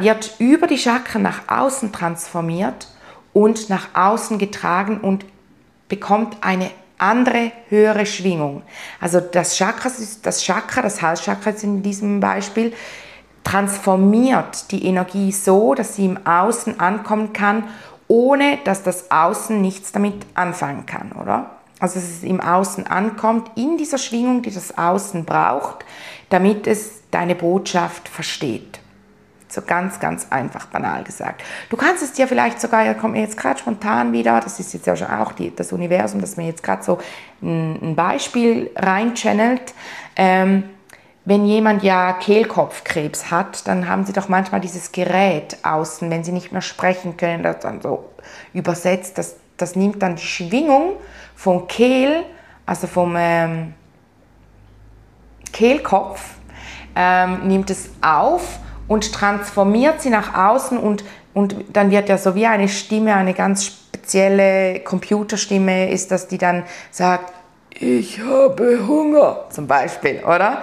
wird 0.00 0.34
über 0.40 0.66
die 0.66 0.78
Chakren 0.78 1.22
nach 1.22 1.42
außen 1.46 1.92
transformiert 1.92 2.88
und 3.32 3.70
nach 3.70 3.90
außen 3.94 4.38
getragen 4.38 4.98
und 4.98 5.24
bekommt 5.88 6.38
eine 6.40 6.72
andere, 6.98 7.52
höhere 7.68 8.06
Schwingung. 8.06 8.62
Also 9.00 9.20
das 9.20 9.56
Chakra, 9.56 9.88
das 10.22 10.42
Chakra, 10.42 10.82
das 10.82 11.00
Halschakra 11.00 11.50
in 11.62 11.84
diesem 11.84 12.18
Beispiel, 12.18 12.72
transformiert 13.44 14.72
die 14.72 14.84
Energie 14.84 15.30
so, 15.30 15.74
dass 15.74 15.94
sie 15.94 16.06
im 16.06 16.26
Außen 16.26 16.80
ankommen 16.80 17.32
kann, 17.32 17.68
ohne 18.08 18.58
dass 18.64 18.82
das 18.82 19.10
Außen 19.10 19.60
nichts 19.60 19.92
damit 19.92 20.26
anfangen 20.34 20.86
kann, 20.86 21.12
oder? 21.12 21.56
also 21.80 22.00
dass 22.00 22.08
es 22.08 22.22
im 22.22 22.40
Außen 22.40 22.86
ankommt, 22.86 23.50
in 23.54 23.76
dieser 23.76 23.98
Schwingung, 23.98 24.42
die 24.42 24.50
das 24.50 24.76
Außen 24.76 25.24
braucht, 25.24 25.84
damit 26.30 26.66
es 26.66 27.02
deine 27.10 27.34
Botschaft 27.34 28.08
versteht. 28.08 28.80
So 29.48 29.62
ganz, 29.62 30.00
ganz 30.00 30.26
einfach 30.30 30.66
banal 30.66 31.04
gesagt. 31.04 31.42
Du 31.70 31.76
kannst 31.76 32.02
es 32.02 32.12
dir 32.12 32.26
vielleicht 32.26 32.60
sogar, 32.60 32.84
ja, 32.84 32.94
kommt 32.94 33.14
mir 33.14 33.20
jetzt 33.20 33.36
gerade 33.36 33.60
spontan 33.60 34.12
wieder, 34.12 34.40
das 34.40 34.58
ist 34.58 34.74
jetzt 34.74 34.86
ja 34.86 34.96
schon 34.96 35.08
auch 35.08 35.32
die, 35.32 35.54
das 35.54 35.72
Universum, 35.72 36.20
das 36.20 36.36
mir 36.36 36.46
jetzt 36.46 36.62
gerade 36.62 36.82
so 36.82 36.98
ein, 37.40 37.78
ein, 37.80 37.96
Beispiel 37.96 38.70
reinchannelt. 38.74 39.72
Ähm, 40.16 40.64
wenn 41.26 41.44
jemand 41.44 41.82
ja 41.82 42.12
Kehlkopfkrebs 42.12 43.32
hat, 43.32 43.66
dann 43.66 43.88
haben 43.88 44.06
sie 44.06 44.12
doch 44.12 44.28
manchmal 44.28 44.60
dieses 44.60 44.92
Gerät 44.92 45.58
außen, 45.64 46.08
wenn 46.08 46.22
sie 46.22 46.30
nicht 46.30 46.52
mehr 46.52 46.62
sprechen 46.62 47.16
können, 47.16 47.42
das 47.42 47.58
dann 47.58 47.82
so 47.82 48.08
übersetzt, 48.54 49.18
das, 49.18 49.34
das 49.56 49.74
nimmt 49.74 50.00
dann 50.02 50.14
die 50.14 50.22
Schwingung 50.22 50.92
vom 51.34 51.66
Kehl, 51.66 52.22
also 52.64 52.86
vom 52.86 53.16
ähm, 53.18 53.74
Kehlkopf, 55.52 56.22
ähm, 56.94 57.48
nimmt 57.48 57.70
es 57.70 57.90
auf 58.02 58.60
und 58.86 59.12
transformiert 59.12 60.00
sie 60.00 60.10
nach 60.10 60.32
außen 60.32 60.78
und, 60.78 61.04
und 61.34 61.56
dann 61.72 61.90
wird 61.90 62.08
ja 62.08 62.18
so 62.18 62.36
wie 62.36 62.46
eine 62.46 62.68
Stimme, 62.68 63.14
eine 63.16 63.34
ganz 63.34 63.66
spezielle 63.66 64.78
Computerstimme 64.78 65.90
ist 65.90 66.12
das, 66.12 66.28
die 66.28 66.38
dann 66.38 66.62
sagt, 66.92 67.32
ich 67.70 68.20
habe 68.20 68.86
Hunger 68.86 69.46
zum 69.50 69.66
Beispiel, 69.66 70.22
oder? 70.24 70.62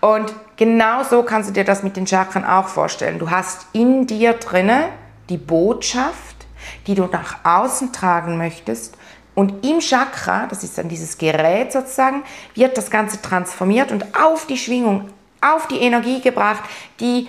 Und 0.00 0.32
genau 0.56 1.02
so 1.02 1.22
kannst 1.22 1.50
du 1.50 1.52
dir 1.52 1.64
das 1.64 1.82
mit 1.82 1.96
den 1.96 2.06
Chakren 2.06 2.44
auch 2.44 2.68
vorstellen. 2.68 3.18
Du 3.18 3.30
hast 3.30 3.66
in 3.72 4.06
dir 4.06 4.32
drinne 4.34 4.88
die 5.28 5.36
Botschaft, 5.36 6.46
die 6.86 6.94
du 6.94 7.06
nach 7.06 7.44
außen 7.44 7.92
tragen 7.92 8.38
möchtest 8.38 8.96
und 9.34 9.64
im 9.64 9.80
Chakra, 9.80 10.46
das 10.46 10.64
ist 10.64 10.76
dann 10.76 10.88
dieses 10.88 11.16
Gerät 11.16 11.72
sozusagen, 11.72 12.24
wird 12.54 12.76
das 12.76 12.90
Ganze 12.90 13.22
transformiert 13.22 13.92
und 13.92 14.04
auf 14.14 14.46
die 14.46 14.58
Schwingung, 14.58 15.08
auf 15.40 15.68
die 15.68 15.78
Energie 15.80 16.20
gebracht, 16.20 16.62
die 16.98 17.28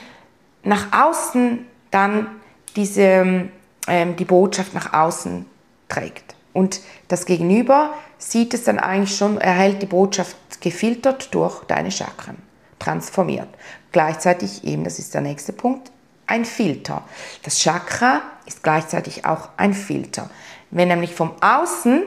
nach 0.63 0.87
außen 0.91 1.65
dann 1.91 2.27
diese, 2.75 3.49
ähm, 3.87 4.15
die 4.17 4.25
Botschaft 4.25 4.73
nach 4.73 4.93
außen 4.93 5.45
trägt. 5.87 6.35
Und 6.53 6.81
das 7.07 7.25
Gegenüber 7.25 7.93
sieht 8.17 8.53
es 8.53 8.65
dann 8.65 8.79
eigentlich 8.79 9.15
schon, 9.15 9.37
erhält 9.37 9.81
die 9.81 9.85
Botschaft 9.85 10.35
gefiltert 10.59 11.33
durch 11.33 11.63
deine 11.65 11.91
Chakren, 11.91 12.37
transformiert. 12.81 13.47
Gleichzeitig 13.91 14.63
eben, 14.63 14.83
das 14.83 14.99
ist 14.99 15.13
der 15.13 15.21
nächste 15.21 15.53
Punkt, 15.53 15.91
ein 16.27 16.45
Filter. 16.45 17.03
Das 17.43 17.59
Chakra 17.59 18.21
ist 18.45 18.63
gleichzeitig 18.63 19.25
auch 19.25 19.49
ein 19.57 19.73
Filter. 19.73 20.29
Wenn 20.71 20.87
nämlich 20.87 21.13
vom 21.13 21.31
Außen 21.41 22.03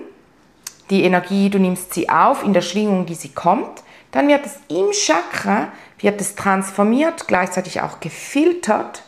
die 0.91 1.05
Energie, 1.05 1.51
du 1.51 1.59
nimmst 1.59 1.95
sie 1.95 2.09
auf 2.09 2.43
in 2.43 2.53
der 2.53 2.63
Schwingung, 2.63 3.07
die 3.07 3.15
sie 3.15 3.31
kommt, 3.31 3.83
dann 4.11 4.29
wird 4.29 4.47
es 4.47 4.59
im 4.69 4.93
Chakra, 4.93 5.69
wird 5.99 6.21
es 6.21 6.35
transformiert, 6.35 7.27
gleichzeitig 7.27 7.81
auch 7.81 8.01
gefiltert 8.01 9.03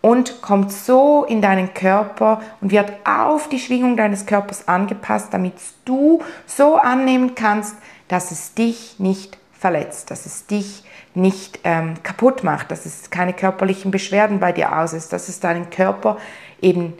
und 0.00 0.42
kommt 0.42 0.70
so 0.72 1.24
in 1.24 1.40
deinen 1.40 1.74
Körper 1.74 2.42
und 2.60 2.70
wird 2.70 2.92
auf 3.04 3.48
die 3.48 3.58
Schwingung 3.58 3.96
deines 3.96 4.26
Körpers 4.26 4.68
angepasst, 4.68 5.28
damit 5.32 5.54
du 5.84 6.22
so 6.46 6.76
annehmen 6.76 7.34
kannst, 7.34 7.76
dass 8.08 8.30
es 8.30 8.54
dich 8.54 8.96
nicht 8.98 9.38
verletzt, 9.64 10.10
dass 10.10 10.26
es 10.26 10.44
dich 10.44 10.84
nicht 11.14 11.60
ähm, 11.64 11.94
kaputt 12.02 12.44
macht, 12.44 12.70
dass 12.70 12.84
es 12.84 13.08
keine 13.08 13.32
körperlichen 13.32 13.90
Beschwerden 13.90 14.38
bei 14.38 14.52
dir 14.52 14.78
auslöst, 14.78 15.10
dass 15.10 15.30
es 15.30 15.40
deinen 15.40 15.70
Körper 15.70 16.18
eben 16.60 16.92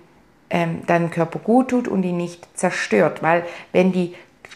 ähm, 0.49 0.81
deinen 0.87 1.11
Körper 1.11 1.41
gut 1.41 1.69
tut 1.69 1.89
und 1.89 2.05
ihn 2.05 2.17
nicht 2.17 2.49
zerstört. 2.57 3.23
Weil 3.23 3.45
wenn 3.73 3.93
die 3.93 4.15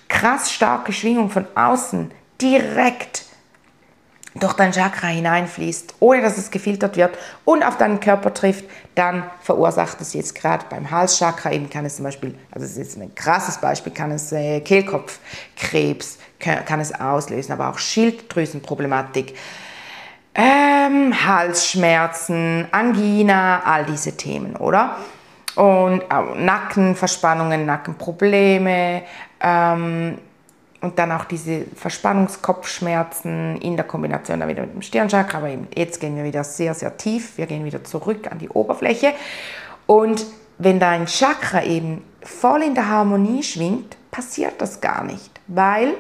krass 0.08 0.50
starke 0.50 0.94
Schwingung 0.94 1.28
von 1.28 1.44
außen 1.54 2.10
direkt 2.40 3.26
durch 4.34 4.52
dein 4.54 4.72
Chakra 4.72 5.08
hineinfließt, 5.08 5.94
ohne 6.00 6.22
dass 6.22 6.38
es 6.38 6.50
gefiltert 6.50 6.96
wird 6.96 7.16
und 7.44 7.62
auf 7.62 7.78
deinen 7.78 8.00
Körper 8.00 8.32
trifft, 8.32 8.64
dann 8.94 9.24
verursacht 9.42 10.00
es 10.00 10.12
jetzt 10.12 10.34
gerade 10.34 10.64
beim 10.68 10.90
Halschakra, 10.90 11.52
eben 11.52 11.70
kann 11.70 11.84
es 11.84 11.96
zum 11.96 12.04
Beispiel, 12.04 12.34
also 12.50 12.66
das 12.66 12.72
ist 12.72 12.78
jetzt 12.78 12.98
ein 12.98 13.14
krasses 13.14 13.58
Beispiel, 13.58 13.92
kann 13.92 14.10
es 14.10 14.32
äh, 14.32 14.60
Kehlkopfkrebs, 14.60 16.18
kann, 16.38 16.64
kann, 16.64 16.80
es 16.80 16.94
auslösen, 16.94 17.52
aber 17.52 17.70
auch 17.70 17.78
Schilddrüsenproblematik, 17.78 19.34
ähm, 20.34 21.14
Halsschmerzen, 21.26 22.68
Angina, 22.70 23.62
all 23.64 23.86
diese 23.86 24.16
Themen, 24.16 24.56
oder? 24.56 24.96
Und 25.56 26.02
äh, 26.02 26.38
Nackenverspannungen, 26.38 27.66
Nackenprobleme, 27.66 29.02
ähm, 29.40 30.18
und 30.80 30.98
dann 30.98 31.10
auch 31.12 31.24
diese 31.24 31.64
Verspannungskopfschmerzen 31.74 33.56
in 33.60 33.76
der 33.76 33.84
Kombination 33.84 34.40
dann 34.40 34.48
wieder 34.48 34.62
mit 34.62 34.74
dem 34.74 34.82
Stirnchakra. 34.82 35.38
Aber 35.38 35.50
jetzt 35.74 36.00
gehen 36.00 36.16
wir 36.16 36.24
wieder 36.24 36.44
sehr, 36.44 36.74
sehr 36.74 36.96
tief. 36.96 37.36
Wir 37.36 37.46
gehen 37.46 37.64
wieder 37.64 37.82
zurück 37.84 38.30
an 38.30 38.38
die 38.38 38.48
Oberfläche. 38.48 39.12
Und 39.86 40.24
wenn 40.58 40.78
dein 40.78 41.06
Chakra 41.06 41.64
eben 41.64 42.04
voll 42.22 42.62
in 42.62 42.74
der 42.74 42.88
Harmonie 42.88 43.42
schwingt, 43.42 43.96
passiert 44.10 44.60
das 44.60 44.80
gar 44.80 45.04
nicht, 45.04 45.30
weil 45.46 45.94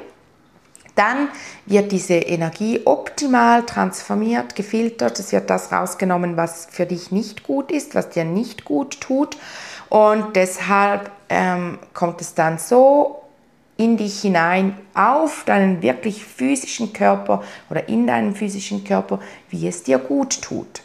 dann 0.94 1.28
wird 1.64 1.92
diese 1.92 2.14
Energie 2.14 2.80
optimal 2.84 3.64
transformiert, 3.64 4.56
gefiltert. 4.56 5.20
Es 5.20 5.30
wird 5.30 5.48
das 5.48 5.70
rausgenommen, 5.70 6.36
was 6.36 6.66
für 6.68 6.86
dich 6.86 7.12
nicht 7.12 7.44
gut 7.44 7.70
ist, 7.70 7.94
was 7.94 8.10
dir 8.10 8.24
nicht 8.24 8.64
gut 8.64 9.00
tut. 9.00 9.36
Und 9.88 10.34
deshalb 10.34 11.12
ähm, 11.28 11.78
kommt 11.94 12.20
es 12.20 12.34
dann 12.34 12.58
so 12.58 13.22
in 13.78 13.96
dich 13.96 14.20
hinein, 14.20 14.76
auf 14.92 15.44
deinen 15.44 15.80
wirklich 15.80 16.24
physischen 16.24 16.92
Körper 16.92 17.42
oder 17.70 17.88
in 17.88 18.06
deinen 18.06 18.34
physischen 18.34 18.84
Körper, 18.84 19.20
wie 19.48 19.66
es 19.66 19.84
dir 19.84 19.98
gut 19.98 20.42
tut. 20.42 20.82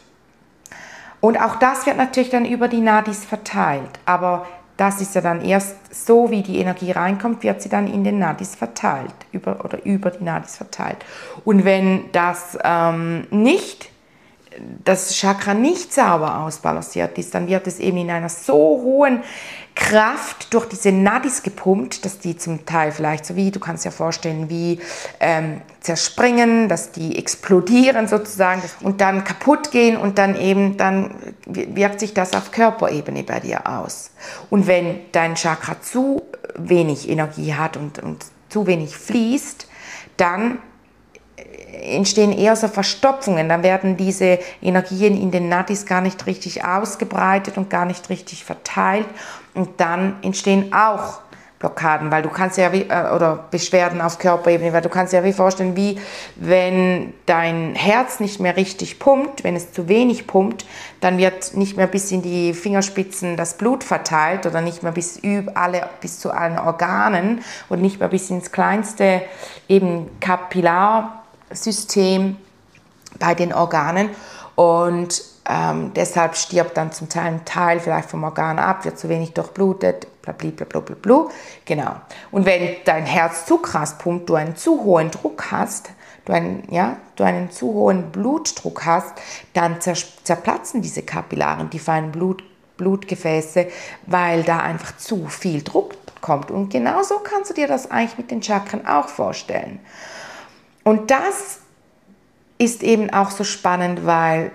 Und 1.20 1.38
auch 1.40 1.56
das 1.56 1.86
wird 1.86 1.96
natürlich 1.96 2.30
dann 2.30 2.46
über 2.46 2.68
die 2.68 2.80
Nadis 2.80 3.24
verteilt. 3.24 3.98
Aber 4.06 4.46
das 4.76 5.00
ist 5.00 5.14
ja 5.14 5.20
dann 5.20 5.44
erst 5.44 5.76
so, 5.90 6.30
wie 6.30 6.42
die 6.42 6.58
Energie 6.58 6.92
reinkommt, 6.92 7.42
wird 7.42 7.62
sie 7.62 7.68
dann 7.68 7.92
in 7.92 8.04
den 8.04 8.18
Nadis 8.18 8.54
verteilt 8.54 9.14
über, 9.32 9.64
oder 9.64 9.84
über 9.84 10.10
die 10.10 10.22
Nadis 10.22 10.56
verteilt. 10.56 10.98
Und 11.44 11.64
wenn 11.64 12.12
das 12.12 12.56
ähm, 12.62 13.26
nicht 13.30 13.90
das 14.84 15.16
Chakra 15.16 15.54
nicht 15.54 15.92
sauber 15.92 16.40
ausbalanciert 16.40 17.18
ist, 17.18 17.34
dann 17.34 17.48
wird 17.48 17.66
es 17.66 17.80
eben 17.80 17.96
in 17.98 18.10
einer 18.10 18.28
so 18.28 18.54
hohen 18.54 19.22
Kraft 19.74 20.54
durch 20.54 20.66
diese 20.66 20.92
Nadis 20.92 21.42
gepumpt, 21.42 22.04
dass 22.04 22.20
die 22.20 22.36
zum 22.36 22.64
Teil 22.64 22.92
vielleicht 22.92 23.26
so 23.26 23.34
wie, 23.34 23.50
du 23.50 23.58
kannst 23.58 23.84
dir 23.84 23.90
vorstellen, 23.90 24.48
wie 24.48 24.80
ähm, 25.18 25.62
zerspringen, 25.80 26.68
dass 26.68 26.92
die 26.92 27.18
explodieren 27.18 28.06
sozusagen 28.06 28.62
und 28.82 29.00
dann 29.00 29.24
kaputt 29.24 29.72
gehen 29.72 29.96
und 29.96 30.18
dann 30.18 30.36
eben, 30.36 30.76
dann 30.76 31.14
wirkt 31.46 32.00
sich 32.00 32.14
das 32.14 32.34
auf 32.34 32.52
Körperebene 32.52 33.24
bei 33.24 33.40
dir 33.40 33.66
aus. 33.66 34.12
Und 34.48 34.68
wenn 34.68 35.00
dein 35.10 35.34
Chakra 35.34 35.80
zu 35.80 36.22
wenig 36.56 37.08
Energie 37.08 37.54
hat 37.54 37.76
und, 37.76 37.98
und 37.98 38.24
zu 38.48 38.68
wenig 38.68 38.96
fließt, 38.96 39.66
dann 40.16 40.58
entstehen 41.82 42.32
eher 42.32 42.56
so 42.56 42.68
Verstopfungen. 42.68 43.48
Dann 43.48 43.62
werden 43.62 43.96
diese 43.96 44.38
Energien 44.62 45.20
in 45.20 45.30
den 45.30 45.48
Nadis 45.48 45.86
gar 45.86 46.00
nicht 46.00 46.26
richtig 46.26 46.64
ausgebreitet 46.64 47.56
und 47.56 47.70
gar 47.70 47.84
nicht 47.84 48.08
richtig 48.10 48.44
verteilt. 48.44 49.06
Und 49.54 49.80
dann 49.80 50.16
entstehen 50.22 50.72
auch 50.72 51.20
Blockaden, 51.64 52.10
weil 52.10 52.22
du 52.22 52.28
kannst 52.28 52.58
ja 52.58 52.72
wie, 52.72 52.82
äh, 52.82 53.14
oder 53.14 53.46
Beschwerden 53.50 54.02
auf 54.02 54.18
Körperebene, 54.18 54.74
weil 54.74 54.82
du 54.82 54.90
kannst 54.90 55.14
ja 55.14 55.24
wie 55.24 55.32
vorstellen, 55.32 55.76
wie 55.76 55.98
wenn 56.36 57.14
dein 57.24 57.74
Herz 57.74 58.20
nicht 58.20 58.38
mehr 58.38 58.56
richtig 58.56 58.98
pumpt, 58.98 59.44
wenn 59.44 59.56
es 59.56 59.72
zu 59.72 59.88
wenig 59.88 60.26
pumpt, 60.26 60.66
dann 61.00 61.16
wird 61.16 61.56
nicht 61.56 61.78
mehr 61.78 61.86
bis 61.86 62.12
in 62.12 62.20
die 62.20 62.52
Fingerspitzen 62.52 63.38
das 63.38 63.56
Blut 63.56 63.82
verteilt 63.82 64.44
oder 64.44 64.60
nicht 64.60 64.82
mehr 64.82 64.92
bis 64.92 65.22
alle 65.54 65.88
bis 66.02 66.18
zu 66.18 66.32
allen 66.32 66.58
Organen 66.58 67.42
und 67.70 67.80
nicht 67.80 67.98
mehr 67.98 68.08
bis 68.08 68.28
ins 68.28 68.52
kleinste 68.52 69.22
eben 69.66 70.10
Kapillar 70.20 71.22
System 71.50 72.36
bei 73.18 73.34
den 73.34 73.54
Organen. 73.54 74.10
Und 74.54 75.22
ähm, 75.48 75.92
deshalb 75.94 76.36
stirbt 76.36 76.76
dann 76.76 76.92
zum 76.92 77.08
Teil 77.08 77.26
ein 77.26 77.44
Teil 77.44 77.80
vielleicht 77.80 78.08
vom 78.08 78.24
Organ 78.24 78.58
ab, 78.58 78.84
wird 78.84 78.98
zu 78.98 79.08
wenig 79.08 79.34
durchblutet, 79.34 80.06
blablabla. 80.22 81.26
Genau. 81.66 81.96
Und 82.30 82.46
wenn 82.46 82.76
dein 82.84 83.04
Herz 83.04 83.44
zu 83.44 83.58
krass 83.58 83.98
pumpt, 83.98 84.28
du 84.28 84.36
einen 84.36 84.56
zu 84.56 84.82
hohen 84.84 85.10
Druck 85.10 85.50
hast, 85.50 85.90
du 86.24 86.32
einen, 86.32 86.66
ja, 86.70 86.96
du 87.16 87.24
einen 87.24 87.50
zu 87.50 87.74
hohen 87.74 88.10
Blutdruck 88.10 88.86
hast, 88.86 89.12
dann 89.52 89.80
zerplatzen 89.80 90.80
diese 90.80 91.02
Kapillaren, 91.02 91.68
die 91.68 91.78
feinen 91.78 92.10
Blut, 92.10 92.42
Blutgefäße, 92.78 93.68
weil 94.06 94.42
da 94.42 94.60
einfach 94.60 94.96
zu 94.96 95.26
viel 95.26 95.62
Druck 95.62 95.92
kommt. 96.22 96.50
Und 96.50 96.70
genauso 96.70 97.18
kannst 97.18 97.50
du 97.50 97.54
dir 97.54 97.68
das 97.68 97.90
eigentlich 97.90 98.16
mit 98.16 98.30
den 98.30 98.42
Chakren 98.42 98.86
auch 98.86 99.08
vorstellen. 99.08 99.78
Und 100.82 101.10
das 101.10 101.58
ist 102.56 102.82
eben 102.82 103.10
auch 103.10 103.30
so 103.30 103.44
spannend, 103.44 104.06
weil 104.06 104.50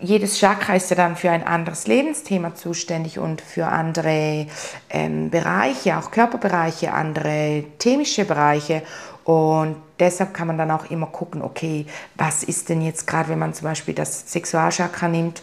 jedes 0.00 0.38
Chakra 0.38 0.74
ist 0.74 0.90
ja 0.90 0.96
dann 0.96 1.16
für 1.16 1.30
ein 1.30 1.44
anderes 1.44 1.86
Lebensthema 1.86 2.54
zuständig 2.54 3.18
und 3.18 3.40
für 3.40 3.66
andere 3.66 4.46
ähm, 4.90 5.30
Bereiche, 5.30 5.98
auch 5.98 6.10
Körperbereiche, 6.10 6.92
andere 6.92 7.64
themische 7.78 8.24
Bereiche. 8.24 8.82
Und 9.24 9.76
deshalb 10.00 10.32
kann 10.32 10.46
man 10.46 10.58
dann 10.58 10.70
auch 10.70 10.90
immer 10.90 11.06
gucken, 11.06 11.42
okay, 11.42 11.86
was 12.16 12.42
ist 12.42 12.68
denn 12.68 12.82
jetzt 12.82 13.06
gerade, 13.06 13.28
wenn 13.28 13.38
man 13.38 13.54
zum 13.54 13.66
Beispiel 13.66 13.94
das 13.94 14.32
Sexualchakra 14.32 15.08
nimmt 15.08 15.42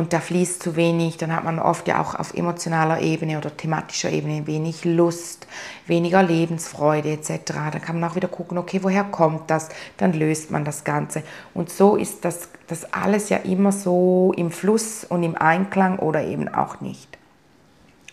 und 0.00 0.14
da 0.14 0.20
fließt 0.20 0.62
zu 0.62 0.76
wenig, 0.76 1.18
dann 1.18 1.36
hat 1.36 1.44
man 1.44 1.58
oft 1.58 1.86
ja 1.86 2.00
auch 2.00 2.14
auf 2.14 2.32
emotionaler 2.32 3.02
Ebene 3.02 3.36
oder 3.36 3.54
thematischer 3.54 4.08
Ebene 4.08 4.46
wenig 4.46 4.86
Lust, 4.86 5.46
weniger 5.86 6.22
Lebensfreude 6.22 7.10
etc. 7.10 7.52
Dann 7.70 7.82
kann 7.82 8.00
man 8.00 8.08
auch 8.10 8.16
wieder 8.16 8.28
gucken, 8.28 8.56
okay, 8.56 8.80
woher 8.82 9.04
kommt 9.04 9.50
das? 9.50 9.68
Dann 9.98 10.14
löst 10.14 10.50
man 10.50 10.64
das 10.64 10.84
Ganze. 10.84 11.22
Und 11.52 11.68
so 11.68 11.96
ist 11.96 12.24
das, 12.24 12.48
das 12.66 12.90
alles 12.94 13.28
ja 13.28 13.36
immer 13.36 13.72
so 13.72 14.32
im 14.38 14.50
Fluss 14.50 15.04
und 15.04 15.22
im 15.22 15.36
Einklang 15.36 15.98
oder 15.98 16.24
eben 16.24 16.48
auch 16.48 16.80
nicht. 16.80 17.18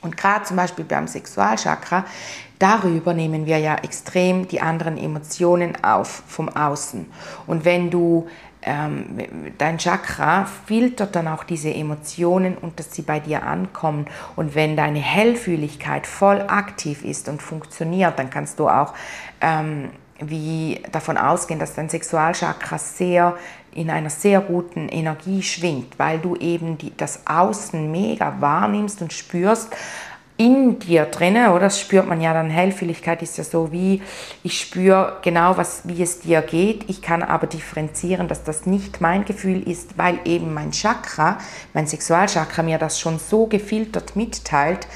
Und 0.02 0.18
gerade 0.18 0.44
zum 0.44 0.58
Beispiel 0.58 0.84
beim 0.84 1.08
Sexualchakra, 1.08 2.04
darüber 2.60 3.14
nehmen 3.14 3.46
wir 3.46 3.60
ja 3.60 3.76
extrem 3.76 4.48
die 4.50 4.60
anderen 4.60 4.98
Emotionen 4.98 5.82
auf 5.86 6.24
vom 6.28 6.50
Außen. 6.50 7.06
Und 7.48 7.64
wenn 7.64 7.90
du 7.90 8.28
ähm, 8.64 9.18
dein 9.58 9.78
Chakra 9.78 10.46
filtert 10.46 11.16
dann 11.16 11.28
auch 11.28 11.44
diese 11.44 11.74
Emotionen 11.74 12.58
und 12.58 12.80
dass 12.80 12.94
sie 12.94 13.04
bei 13.04 13.20
dir 13.20 13.44
ankommen. 13.44 14.08
Und 14.36 14.56
wenn 14.56 14.76
deine 14.76 15.00
Hellfühligkeit 15.00 16.08
voll 16.08 16.42
aktiv 16.42 17.04
ist 17.04 17.30
und 17.30 17.42
funktioniert, 17.42 18.18
dann 18.18 18.30
kannst 18.30 18.60
du 18.60 18.68
auch 18.68 18.94
ähm, 19.42 19.90
wie 20.20 20.82
davon 20.92 21.18
ausgehen, 21.18 21.60
dass 21.60 21.76
dein 21.76 21.90
Sexualchakra 21.90 22.78
sehr 22.78 23.38
in 23.74 23.92
einer 23.92 24.10
sehr 24.10 24.42
guten 24.42 24.90
Energie 24.90 25.44
schwingt, 25.44 26.00
weil 26.00 26.18
du 26.18 26.36
eben 26.36 26.80
die, 26.80 26.98
das 26.98 27.28
Außen 27.28 27.92
mega 27.92 28.38
wahrnimmst 28.40 29.04
und 29.04 29.14
spürst 29.14 29.76
in 30.38 30.78
dir 30.80 31.06
drinne, 31.06 31.52
oder? 31.52 31.62
Das 31.62 31.80
spürt 31.80 32.08
man 32.08 32.22
ja 32.22 32.34
dann, 32.34 32.50
Hellfühligkeit 32.50 33.22
ist 33.24 33.38
ja 33.38 33.44
so 33.44 33.72
wie, 33.72 34.02
ich 34.44 34.60
spüre 34.60 35.18
genau, 35.24 35.58
was, 35.58 35.82
wie 35.86 36.02
es 36.02 36.20
dir 36.20 36.42
geht, 36.42 36.90
ich 36.90 37.02
kann 37.02 37.24
aber 37.24 37.48
differenzieren, 37.48 38.28
dass 38.28 38.44
das 38.44 38.66
nicht 38.66 39.02
mein 39.02 39.26
Gefühl 39.26 39.68
ist, 39.68 39.98
weil 39.98 40.20
eben 40.26 40.54
mein 40.54 40.72
Chakra, 40.72 41.40
mein 41.74 41.88
Sexualchakra 41.88 42.62
mir 42.62 42.78
das 42.78 43.00
schon 43.00 43.18
so 43.18 43.48
gefiltert 43.48 44.16
mitteilt, 44.16 44.88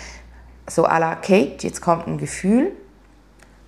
so 0.68 0.86
à 0.86 1.00
la 1.00 1.16
Kate, 1.16 1.58
jetzt 1.62 1.82
kommt 1.82 2.08
ein 2.08 2.20
Gefühl, 2.20 2.72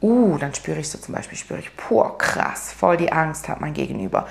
uh, 0.02 0.38
dann 0.38 0.54
spüre 0.54 0.80
ich 0.80 0.90
so 0.90 1.00
zum 1.00 1.16
Beispiel, 1.16 1.38
spüre 1.38 1.60
ich, 1.60 1.76
pur 1.76 2.18
krass, 2.18 2.72
voll 2.72 2.98
die 2.98 3.12
Angst 3.12 3.48
hat 3.50 3.62
mein 3.62 3.74
Gegenüber. 3.74 4.28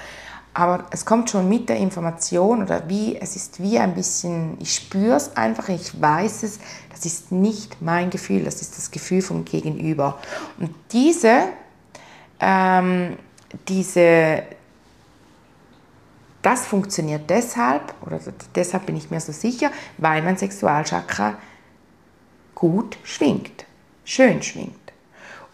Aber 0.54 0.86
es 0.90 1.06
kommt 1.06 1.30
schon 1.30 1.48
mit 1.48 1.68
der 1.68 1.78
Information 1.78 2.62
oder 2.62 2.88
wie, 2.88 3.16
es 3.16 3.36
ist 3.36 3.62
wie 3.62 3.78
ein 3.78 3.94
bisschen, 3.94 4.58
ich 4.60 4.74
spüre 4.74 5.16
es 5.16 5.34
einfach, 5.36 5.68
ich 5.70 5.98
weiß 6.00 6.42
es, 6.42 6.58
das 6.90 7.06
ist 7.06 7.32
nicht 7.32 7.80
mein 7.80 8.10
Gefühl, 8.10 8.44
das 8.44 8.60
ist 8.60 8.76
das 8.76 8.90
Gefühl 8.90 9.22
vom 9.22 9.46
Gegenüber. 9.46 10.18
Und 10.58 10.74
diese, 10.92 11.44
ähm, 12.38 13.16
diese, 13.66 14.42
das 16.42 16.66
funktioniert 16.66 17.30
deshalb, 17.30 17.94
oder 18.04 18.20
deshalb 18.54 18.84
bin 18.84 18.96
ich 18.96 19.10
mir 19.10 19.20
so 19.20 19.32
sicher, 19.32 19.70
weil 19.96 20.22
mein 20.22 20.36
Sexualchakra 20.36 21.38
gut 22.54 22.98
schwingt, 23.04 23.64
schön 24.04 24.42
schwingt. 24.42 24.81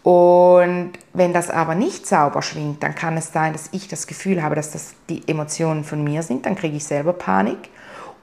Und 0.03 0.93
wenn 1.13 1.33
das 1.33 1.49
aber 1.49 1.75
nicht 1.75 2.07
sauber 2.07 2.41
schwingt, 2.41 2.81
dann 2.83 2.95
kann 2.95 3.17
es 3.17 3.33
sein, 3.33 3.53
dass 3.53 3.69
ich 3.73 3.87
das 3.87 4.07
Gefühl 4.07 4.41
habe, 4.41 4.55
dass 4.55 4.71
das 4.71 4.93
die 5.09 5.27
Emotionen 5.27 5.83
von 5.83 6.03
mir 6.03 6.23
sind, 6.23 6.45
dann 6.45 6.55
kriege 6.55 6.77
ich 6.77 6.85
selber 6.85 7.13
Panik. 7.13 7.69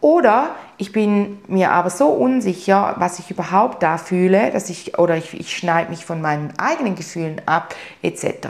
Oder 0.00 0.54
ich 0.78 0.92
bin 0.92 1.38
mir 1.48 1.72
aber 1.72 1.90
so 1.90 2.08
unsicher, 2.08 2.94
was 2.98 3.18
ich 3.18 3.30
überhaupt 3.30 3.82
da 3.82 3.98
fühle, 3.98 4.50
dass 4.50 4.70
ich 4.70 4.98
oder 4.98 5.16
ich, 5.16 5.38
ich 5.38 5.56
schneide 5.56 5.90
mich 5.90 6.04
von 6.04 6.20
meinen 6.20 6.52
eigenen 6.58 6.94
Gefühlen 6.94 7.42
ab, 7.46 7.74
etc. 8.02 8.48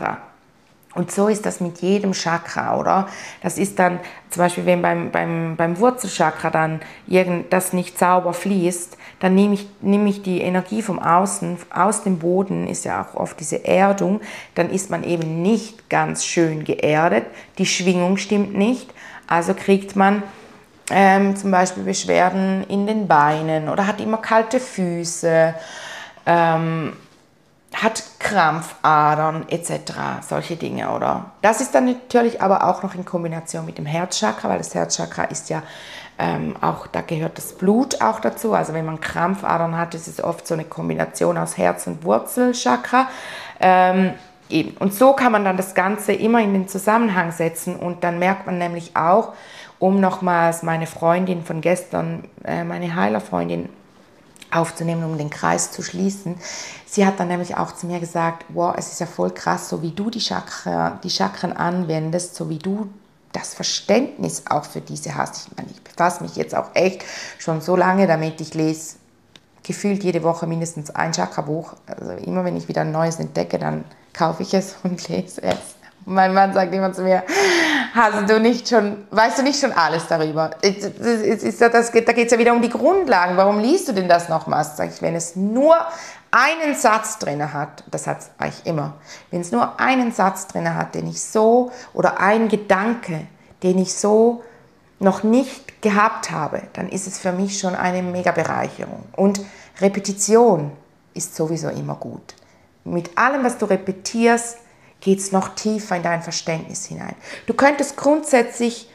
Und 0.96 1.12
so 1.12 1.28
ist 1.28 1.44
das 1.44 1.60
mit 1.60 1.82
jedem 1.82 2.12
Chakra, 2.12 2.78
oder? 2.78 3.06
Das 3.42 3.58
ist 3.58 3.78
dann 3.78 4.00
zum 4.30 4.42
Beispiel, 4.42 4.64
wenn 4.64 4.80
beim, 4.80 5.10
beim, 5.10 5.54
beim 5.54 5.78
Wurzelchakra 5.78 6.48
dann 6.48 6.80
irgend, 7.06 7.52
das 7.52 7.74
nicht 7.74 7.98
sauber 7.98 8.32
fließt, 8.32 8.96
dann 9.20 9.34
nehme 9.34 9.54
ich, 9.54 9.68
nehme 9.82 10.08
ich 10.08 10.22
die 10.22 10.40
Energie 10.40 10.80
vom 10.80 10.98
Außen, 10.98 11.58
aus 11.68 12.02
dem 12.02 12.18
Boden, 12.18 12.66
ist 12.66 12.86
ja 12.86 13.02
auch 13.02 13.14
oft 13.14 13.38
diese 13.38 13.66
Erdung, 13.66 14.22
dann 14.54 14.70
ist 14.70 14.90
man 14.90 15.04
eben 15.04 15.42
nicht 15.42 15.90
ganz 15.90 16.24
schön 16.24 16.64
geerdet, 16.64 17.26
die 17.58 17.66
Schwingung 17.66 18.16
stimmt 18.16 18.56
nicht, 18.56 18.92
also 19.26 19.52
kriegt 19.52 19.96
man 19.96 20.22
ähm, 20.90 21.36
zum 21.36 21.50
Beispiel 21.50 21.82
Beschwerden 21.82 22.64
in 22.68 22.86
den 22.86 23.06
Beinen 23.06 23.68
oder 23.68 23.86
hat 23.86 24.00
immer 24.00 24.18
kalte 24.18 24.60
Füße. 24.60 25.54
Ähm, 26.24 26.94
hat 27.74 28.02
Krampfadern 28.18 29.46
etc., 29.48 29.92
solche 30.26 30.56
Dinge, 30.56 30.90
oder? 30.90 31.32
Das 31.42 31.60
ist 31.60 31.74
dann 31.74 31.84
natürlich 31.84 32.40
aber 32.40 32.64
auch 32.64 32.82
noch 32.82 32.94
in 32.94 33.04
Kombination 33.04 33.66
mit 33.66 33.78
dem 33.78 33.86
Herzchakra, 33.86 34.48
weil 34.48 34.58
das 34.58 34.74
Herzchakra 34.74 35.24
ist 35.24 35.50
ja 35.50 35.62
ähm, 36.18 36.54
auch, 36.60 36.86
da 36.86 37.02
gehört 37.02 37.36
das 37.36 37.52
Blut 37.52 38.00
auch 38.00 38.20
dazu. 38.20 38.54
Also 38.54 38.72
wenn 38.72 38.86
man 38.86 39.00
Krampfadern 39.00 39.76
hat, 39.76 39.94
ist 39.94 40.08
es 40.08 40.22
oft 40.22 40.46
so 40.46 40.54
eine 40.54 40.64
Kombination 40.64 41.36
aus 41.36 41.58
Herz- 41.58 41.86
und 41.86 42.04
Wurzelchakra. 42.04 43.08
Ähm, 43.60 44.14
eben. 44.48 44.76
Und 44.78 44.94
so 44.94 45.12
kann 45.12 45.32
man 45.32 45.44
dann 45.44 45.56
das 45.56 45.74
Ganze 45.74 46.12
immer 46.12 46.40
in 46.40 46.54
den 46.54 46.68
Zusammenhang 46.68 47.32
setzen 47.32 47.76
und 47.76 48.04
dann 48.04 48.18
merkt 48.18 48.46
man 48.46 48.58
nämlich 48.58 48.96
auch, 48.96 49.34
um 49.78 50.00
nochmals 50.00 50.62
meine 50.62 50.86
Freundin 50.86 51.44
von 51.44 51.60
gestern, 51.60 52.24
äh, 52.44 52.64
meine 52.64 52.94
Heilerfreundin, 52.94 53.68
aufzunehmen, 54.50 55.04
um 55.04 55.18
den 55.18 55.30
Kreis 55.30 55.72
zu 55.72 55.82
schließen. 55.82 56.36
Sie 56.86 57.06
hat 57.06 57.20
dann 57.20 57.28
nämlich 57.28 57.56
auch 57.56 57.72
zu 57.72 57.86
mir 57.86 58.00
gesagt, 58.00 58.44
wow, 58.48 58.74
es 58.76 58.92
ist 58.92 59.00
ja 59.00 59.06
voll 59.06 59.30
krass, 59.30 59.68
so 59.68 59.82
wie 59.82 59.90
du 59.90 60.10
die, 60.10 60.20
Chakra, 60.20 60.98
die 61.02 61.10
Chakren 61.10 61.52
anwendest, 61.52 62.34
so 62.34 62.48
wie 62.48 62.58
du 62.58 62.88
das 63.32 63.54
Verständnis 63.54 64.44
auch 64.48 64.64
für 64.64 64.80
diese 64.80 65.14
hast. 65.14 65.48
Ich 65.48 65.56
meine, 65.56 65.70
ich 65.70 65.82
befasse 65.82 66.22
mich 66.22 66.36
jetzt 66.36 66.54
auch 66.54 66.70
echt 66.74 67.04
schon 67.38 67.60
so 67.60 67.76
lange 67.76 68.06
damit, 68.06 68.40
ich 68.40 68.54
lese 68.54 68.96
gefühlt 69.62 70.04
jede 70.04 70.22
Woche 70.22 70.46
mindestens 70.46 70.90
ein 70.90 71.12
Chakra-Buch. 71.12 71.74
Also 71.86 72.12
immer 72.12 72.44
wenn 72.44 72.56
ich 72.56 72.68
wieder 72.68 72.82
ein 72.82 72.92
neues 72.92 73.18
entdecke, 73.18 73.58
dann 73.58 73.84
kaufe 74.12 74.42
ich 74.42 74.54
es 74.54 74.76
und 74.82 75.08
lese 75.08 75.42
es. 75.42 75.76
Mein 76.04 76.32
Mann 76.34 76.54
sagt 76.54 76.72
immer 76.72 76.92
zu 76.92 77.02
mir, 77.02 77.24
hast 77.96 78.30
du 78.30 78.38
nicht 78.38 78.68
schon, 78.68 79.06
weißt 79.10 79.38
du 79.38 79.42
nicht 79.42 79.58
schon 79.58 79.72
alles 79.72 80.06
darüber? 80.06 80.50
Das, 80.60 81.58
da 81.58 82.12
geht 82.12 82.26
es 82.26 82.30
ja 82.30 82.38
wieder 82.38 82.52
um 82.52 82.62
die 82.62 82.68
Grundlagen. 82.68 83.36
Warum 83.36 83.58
liest 83.58 83.88
du 83.88 83.92
denn 83.92 84.08
das 84.08 84.28
nochmals? 84.28 84.76
Sag 84.76 84.90
ich, 84.90 85.02
wenn 85.02 85.14
es 85.14 85.34
nur 85.34 85.74
einen 86.30 86.74
Satz 86.74 87.18
drin 87.18 87.52
hat, 87.52 87.82
das 87.90 88.06
hat 88.06 88.20
es 88.20 88.30
eigentlich 88.38 88.66
immer, 88.66 88.94
wenn 89.30 89.40
es 89.40 89.52
nur 89.52 89.80
einen 89.80 90.12
Satz 90.12 90.46
drin 90.46 90.74
hat, 90.74 90.94
den 90.94 91.08
ich 91.08 91.22
so, 91.22 91.72
oder 91.94 92.20
ein 92.20 92.48
Gedanke, 92.48 93.26
den 93.62 93.78
ich 93.78 93.94
so 93.94 94.44
noch 94.98 95.22
nicht 95.22 95.82
gehabt 95.82 96.30
habe, 96.30 96.62
dann 96.74 96.88
ist 96.88 97.06
es 97.06 97.18
für 97.18 97.32
mich 97.32 97.58
schon 97.58 97.74
eine 97.74 98.02
mega 98.02 98.32
Bereicherung. 98.32 99.04
Und 99.16 99.40
Repetition 99.80 100.72
ist 101.14 101.34
sowieso 101.34 101.68
immer 101.68 101.94
gut. 101.96 102.34
Mit 102.84 103.16
allem, 103.16 103.44
was 103.44 103.58
du 103.58 103.66
repetierst, 103.66 104.58
geht 105.06 105.20
es 105.20 105.30
noch 105.30 105.50
tiefer 105.50 105.94
in 105.94 106.02
dein 106.02 106.20
Verständnis 106.20 106.86
hinein. 106.86 107.14
Du 107.46 107.54
könntest 107.54 107.96
grundsätzlich 107.96 108.90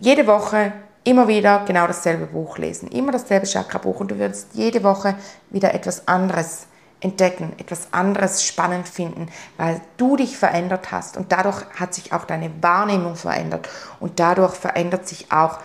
jede 0.00 0.26
Woche 0.26 0.72
immer 1.04 1.28
wieder 1.28 1.66
genau 1.66 1.86
dasselbe 1.86 2.24
Buch 2.24 2.56
lesen, 2.56 2.88
immer 2.88 3.12
dasselbe 3.12 3.46
Chakra-Buch 3.46 4.00
und 4.00 4.10
du 4.10 4.18
würdest 4.18 4.48
jede 4.54 4.82
Woche 4.82 5.14
wieder 5.50 5.74
etwas 5.74 6.08
anderes 6.08 6.68
entdecken, 7.00 7.52
etwas 7.58 7.92
anderes 7.92 8.42
spannend 8.42 8.88
finden, 8.88 9.28
weil 9.58 9.82
du 9.98 10.16
dich 10.16 10.38
verändert 10.38 10.90
hast 10.90 11.18
und 11.18 11.30
dadurch 11.32 11.66
hat 11.78 11.92
sich 11.92 12.14
auch 12.14 12.24
deine 12.24 12.50
Wahrnehmung 12.62 13.14
verändert 13.14 13.68
und 14.00 14.20
dadurch 14.20 14.54
verändert 14.54 15.06
sich 15.06 15.30
auch 15.30 15.58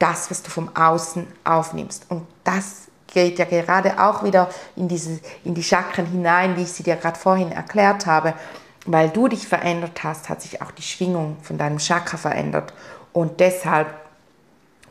das, 0.00 0.32
was 0.32 0.42
du 0.42 0.50
vom 0.50 0.74
Außen 0.74 1.28
aufnimmst. 1.44 2.06
Und 2.08 2.26
das 2.42 2.88
geht 3.06 3.38
ja 3.38 3.44
gerade 3.44 4.02
auch 4.02 4.24
wieder 4.24 4.50
in, 4.74 4.88
diese, 4.88 5.20
in 5.44 5.54
die 5.54 5.62
Chakren 5.62 6.06
hinein, 6.06 6.56
wie 6.56 6.62
ich 6.62 6.72
sie 6.72 6.82
dir 6.82 6.96
gerade 6.96 7.20
vorhin 7.20 7.52
erklärt 7.52 8.04
habe 8.04 8.34
weil 8.90 9.10
du 9.10 9.28
dich 9.28 9.46
verändert 9.46 10.02
hast, 10.02 10.30
hat 10.30 10.40
sich 10.40 10.62
auch 10.62 10.70
die 10.70 10.82
Schwingung 10.82 11.36
von 11.42 11.58
deinem 11.58 11.76
Chakra 11.78 12.16
verändert. 12.16 12.72
Und 13.12 13.38
deshalb 13.38 13.88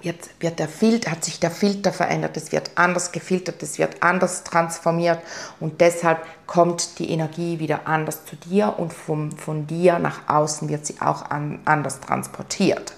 wird, 0.04 0.30
wird 0.40 0.60
der 0.60 0.68
Filter, 0.68 1.10
hat 1.10 1.26
sich 1.26 1.40
der 1.40 1.50
Filter 1.50 1.92
verändert, 1.92 2.38
es 2.38 2.52
wird 2.52 2.70
anders 2.76 3.12
gefiltert, 3.12 3.64
es 3.64 3.80
wird 3.80 4.04
anders 4.04 4.44
transformiert 4.44 5.20
und 5.60 5.82
deshalb 5.82 6.24
kommt 6.46 7.00
die 7.00 7.10
Energie 7.10 7.58
wieder 7.58 7.88
anders 7.88 8.24
zu 8.26 8.36
dir 8.36 8.76
und 8.78 8.94
vom, 8.94 9.32
von 9.32 9.66
dir 9.66 9.98
nach 9.98 10.28
außen 10.28 10.70
wird 10.70 10.86
sie 10.86 11.02
auch 11.02 11.32
an, 11.32 11.60
anders 11.66 12.00
transportiert. 12.00 12.94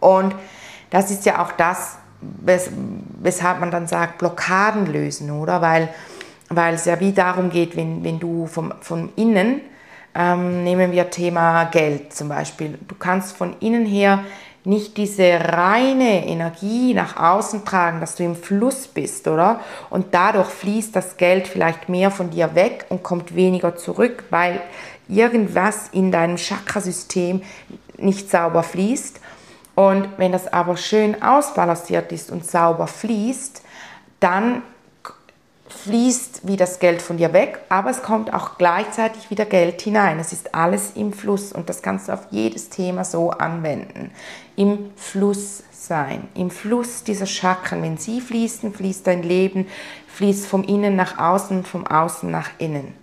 Und 0.00 0.34
das 0.90 1.12
ist 1.12 1.24
ja 1.26 1.40
auch 1.40 1.52
das, 1.52 1.98
wes, 2.20 2.70
weshalb 3.20 3.60
man 3.60 3.70
dann 3.70 3.86
sagt, 3.86 4.18
Blockaden 4.18 4.86
lösen, 4.86 5.30
oder? 5.30 5.60
Weil, 5.60 5.88
weil 6.48 6.74
es 6.74 6.86
ja 6.86 6.98
wie 6.98 7.12
darum 7.12 7.50
geht, 7.50 7.76
wenn, 7.76 8.02
wenn 8.02 8.18
du 8.18 8.48
vom, 8.48 8.74
von 8.80 9.12
innen 9.14 9.60
ähm, 10.14 10.64
nehmen 10.64 10.92
wir 10.92 11.10
Thema 11.10 11.64
Geld 11.64 12.12
zum 12.12 12.28
Beispiel. 12.28 12.78
Du 12.86 12.94
kannst 12.94 13.36
von 13.36 13.56
innen 13.60 13.86
her 13.86 14.24
nicht 14.64 14.96
diese 14.96 15.40
reine 15.40 16.26
Energie 16.26 16.92
nach 16.92 17.16
außen 17.16 17.64
tragen, 17.64 18.00
dass 18.00 18.16
du 18.16 18.24
im 18.24 18.36
Fluss 18.36 18.86
bist, 18.86 19.26
oder? 19.26 19.60
Und 19.88 20.12
dadurch 20.12 20.48
fließt 20.48 20.94
das 20.94 21.16
Geld 21.16 21.48
vielleicht 21.48 21.88
mehr 21.88 22.10
von 22.10 22.30
dir 22.30 22.54
weg 22.54 22.84
und 22.88 23.02
kommt 23.02 23.34
weniger 23.34 23.76
zurück, 23.76 24.24
weil 24.30 24.60
irgendwas 25.08 25.88
in 25.92 26.12
deinem 26.12 26.36
Chakrasystem 26.36 27.42
nicht 27.96 28.30
sauber 28.30 28.62
fließt. 28.62 29.20
Und 29.74 30.08
wenn 30.18 30.32
das 30.32 30.52
aber 30.52 30.76
schön 30.76 31.22
ausbalanciert 31.22 32.12
ist 32.12 32.30
und 32.30 32.44
sauber 32.44 32.88
fließt, 32.88 33.62
dann 34.20 34.62
fließt 35.68 36.46
wie 36.46 36.56
das 36.56 36.78
Geld 36.78 37.02
von 37.02 37.16
dir 37.16 37.32
weg, 37.32 37.60
aber 37.68 37.90
es 37.90 38.02
kommt 38.02 38.32
auch 38.32 38.58
gleichzeitig 38.58 39.30
wieder 39.30 39.44
Geld 39.44 39.80
hinein. 39.82 40.18
Es 40.18 40.32
ist 40.32 40.54
alles 40.54 40.92
im 40.94 41.12
Fluss 41.12 41.52
und 41.52 41.68
das 41.68 41.82
kannst 41.82 42.08
du 42.08 42.12
auf 42.12 42.28
jedes 42.30 42.68
Thema 42.70 43.04
so 43.04 43.30
anwenden. 43.30 44.10
Im 44.56 44.90
Fluss 44.96 45.62
sein, 45.70 46.28
im 46.34 46.50
Fluss 46.50 47.04
dieser 47.04 47.26
Chakren. 47.26 47.82
Wenn 47.82 47.98
sie 47.98 48.20
fließen, 48.20 48.72
fließt 48.72 49.06
dein 49.06 49.22
Leben, 49.22 49.66
fließt 50.08 50.46
vom 50.46 50.64
Innen 50.64 50.96
nach 50.96 51.18
Außen, 51.18 51.64
vom 51.64 51.86
Außen 51.86 52.30
nach 52.30 52.50
Innen. 52.58 52.94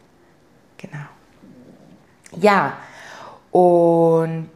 Genau. 0.77 1.05
Ja, 2.41 2.73
und 3.51 4.49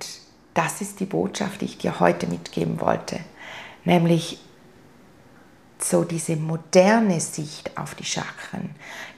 das 0.54 0.82
ist 0.82 1.00
die 1.00 1.06
Botschaft, 1.06 1.62
die 1.62 1.66
ich 1.66 1.78
dir 1.78 2.00
heute 2.00 2.28
mitgeben 2.28 2.82
wollte. 2.82 3.20
Nämlich 3.86 4.40
so 5.82 6.04
diese 6.04 6.36
moderne 6.36 7.20
Sicht 7.20 7.78
auf 7.78 7.96
die 7.96 8.06
Chakren, 8.06 8.72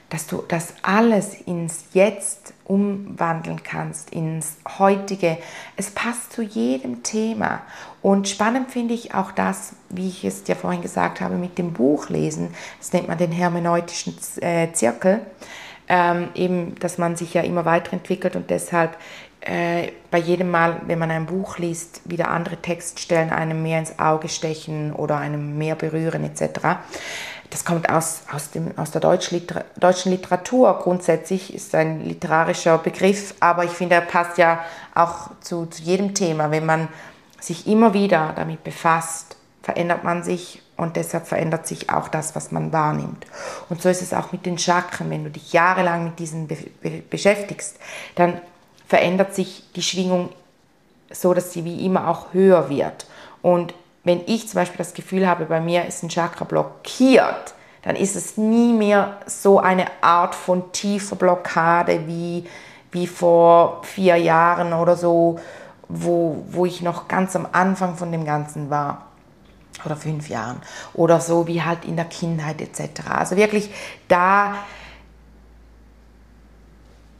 dass 0.08 0.26
du 0.26 0.44
das 0.46 0.74
alles 0.82 1.34
ins 1.46 1.84
Jetzt 1.92 2.52
umwandeln 2.64 3.62
kannst, 3.62 4.10
ins 4.10 4.56
heutige. 4.78 5.38
Es 5.76 5.90
passt 5.90 6.32
zu 6.32 6.42
jedem 6.42 7.02
Thema. 7.02 7.62
Und 8.02 8.28
spannend 8.28 8.70
finde 8.70 8.94
ich 8.94 9.14
auch 9.14 9.32
das, 9.32 9.74
wie 9.88 10.08
ich 10.08 10.24
es 10.24 10.44
dir 10.44 10.56
vorhin 10.56 10.82
gesagt 10.82 11.20
habe, 11.20 11.36
mit 11.36 11.56
dem 11.56 11.72
Buchlesen. 11.72 12.54
Das 12.78 12.92
nennt 12.92 13.08
man 13.08 13.18
den 13.18 13.32
hermeneutischen 13.32 14.16
äh, 14.40 14.70
Zirkel. 14.72 15.20
Ähm, 15.88 16.28
eben, 16.34 16.74
dass 16.78 16.98
man 16.98 17.16
sich 17.16 17.34
ja 17.34 17.42
immer 17.42 17.64
weiterentwickelt 17.64 18.36
und 18.36 18.50
deshalb 18.50 18.96
äh, 19.44 19.92
bei 20.10 20.18
jedem 20.18 20.50
Mal, 20.50 20.80
wenn 20.86 20.98
man 20.98 21.10
ein 21.10 21.26
Buch 21.26 21.58
liest, 21.58 22.00
wieder 22.04 22.28
andere 22.28 22.58
Textstellen 22.58 23.30
einem 23.30 23.62
mehr 23.62 23.80
ins 23.80 23.98
Auge 23.98 24.28
stechen 24.28 24.92
oder 24.92 25.16
einem 25.16 25.58
mehr 25.58 25.74
berühren 25.74 26.24
etc. 26.24 26.78
das 27.50 27.64
kommt 27.64 27.90
aus, 27.90 28.22
aus, 28.32 28.50
dem, 28.50 28.76
aus 28.78 28.92
der 28.92 29.00
deutschen 29.00 30.10
Literatur. 30.10 30.78
Grundsätzlich 30.80 31.52
ist 31.52 31.74
ein 31.74 32.04
literarischer 32.04 32.78
Begriff, 32.78 33.34
aber 33.40 33.64
ich 33.64 33.72
finde, 33.72 33.96
er 33.96 34.02
passt 34.02 34.38
ja 34.38 34.64
auch 34.94 35.30
zu, 35.40 35.66
zu 35.66 35.82
jedem 35.82 36.14
Thema. 36.14 36.50
Wenn 36.50 36.64
man 36.64 36.88
sich 37.40 37.66
immer 37.66 37.94
wieder 37.94 38.32
damit 38.36 38.62
befasst, 38.62 39.36
verändert 39.62 40.04
man 40.04 40.22
sich 40.22 40.62
und 40.76 40.96
deshalb 40.96 41.26
verändert 41.26 41.66
sich 41.66 41.90
auch 41.90 42.08
das, 42.08 42.34
was 42.34 42.52
man 42.52 42.72
wahrnimmt. 42.72 43.26
Und 43.68 43.82
so 43.82 43.88
ist 43.88 44.02
es 44.02 44.14
auch 44.14 44.32
mit 44.32 44.46
den 44.46 44.58
Chakren. 44.58 45.10
Wenn 45.10 45.24
du 45.24 45.30
dich 45.30 45.52
jahrelang 45.52 46.04
mit 46.04 46.18
diesen 46.18 46.46
be 46.46 46.56
be 46.80 47.02
beschäftigst, 47.08 47.76
dann 48.14 48.40
verändert 48.92 49.34
sich 49.34 49.64
die 49.74 49.80
Schwingung 49.80 50.28
so, 51.10 51.32
dass 51.32 51.50
sie 51.50 51.64
wie 51.64 51.86
immer 51.86 52.08
auch 52.08 52.34
höher 52.34 52.68
wird. 52.68 53.06
Und 53.40 53.72
wenn 54.04 54.20
ich 54.26 54.48
zum 54.48 54.60
Beispiel 54.60 54.76
das 54.76 54.92
Gefühl 54.92 55.26
habe, 55.26 55.46
bei 55.46 55.62
mir 55.62 55.86
ist 55.86 56.02
ein 56.02 56.10
Chakra 56.10 56.44
blockiert, 56.44 57.54
dann 57.84 57.96
ist 57.96 58.16
es 58.16 58.36
nie 58.36 58.74
mehr 58.74 59.16
so 59.24 59.58
eine 59.58 59.86
Art 60.02 60.34
von 60.34 60.72
tiefer 60.72 61.16
Blockade 61.16 62.06
wie, 62.06 62.44
wie 62.90 63.06
vor 63.06 63.80
vier 63.82 64.16
Jahren 64.16 64.74
oder 64.74 64.94
so, 64.94 65.40
wo, 65.88 66.44
wo 66.50 66.66
ich 66.66 66.82
noch 66.82 67.08
ganz 67.08 67.34
am 67.34 67.48
Anfang 67.50 67.96
von 67.96 68.12
dem 68.12 68.26
Ganzen 68.26 68.68
war 68.68 69.06
oder 69.86 69.96
fünf 69.96 70.28
Jahren 70.28 70.60
oder 70.92 71.18
so 71.18 71.46
wie 71.46 71.62
halt 71.62 71.86
in 71.86 71.96
der 71.96 72.04
Kindheit 72.04 72.60
etc. 72.60 73.08
Also 73.08 73.36
wirklich 73.38 73.70
da 74.06 74.52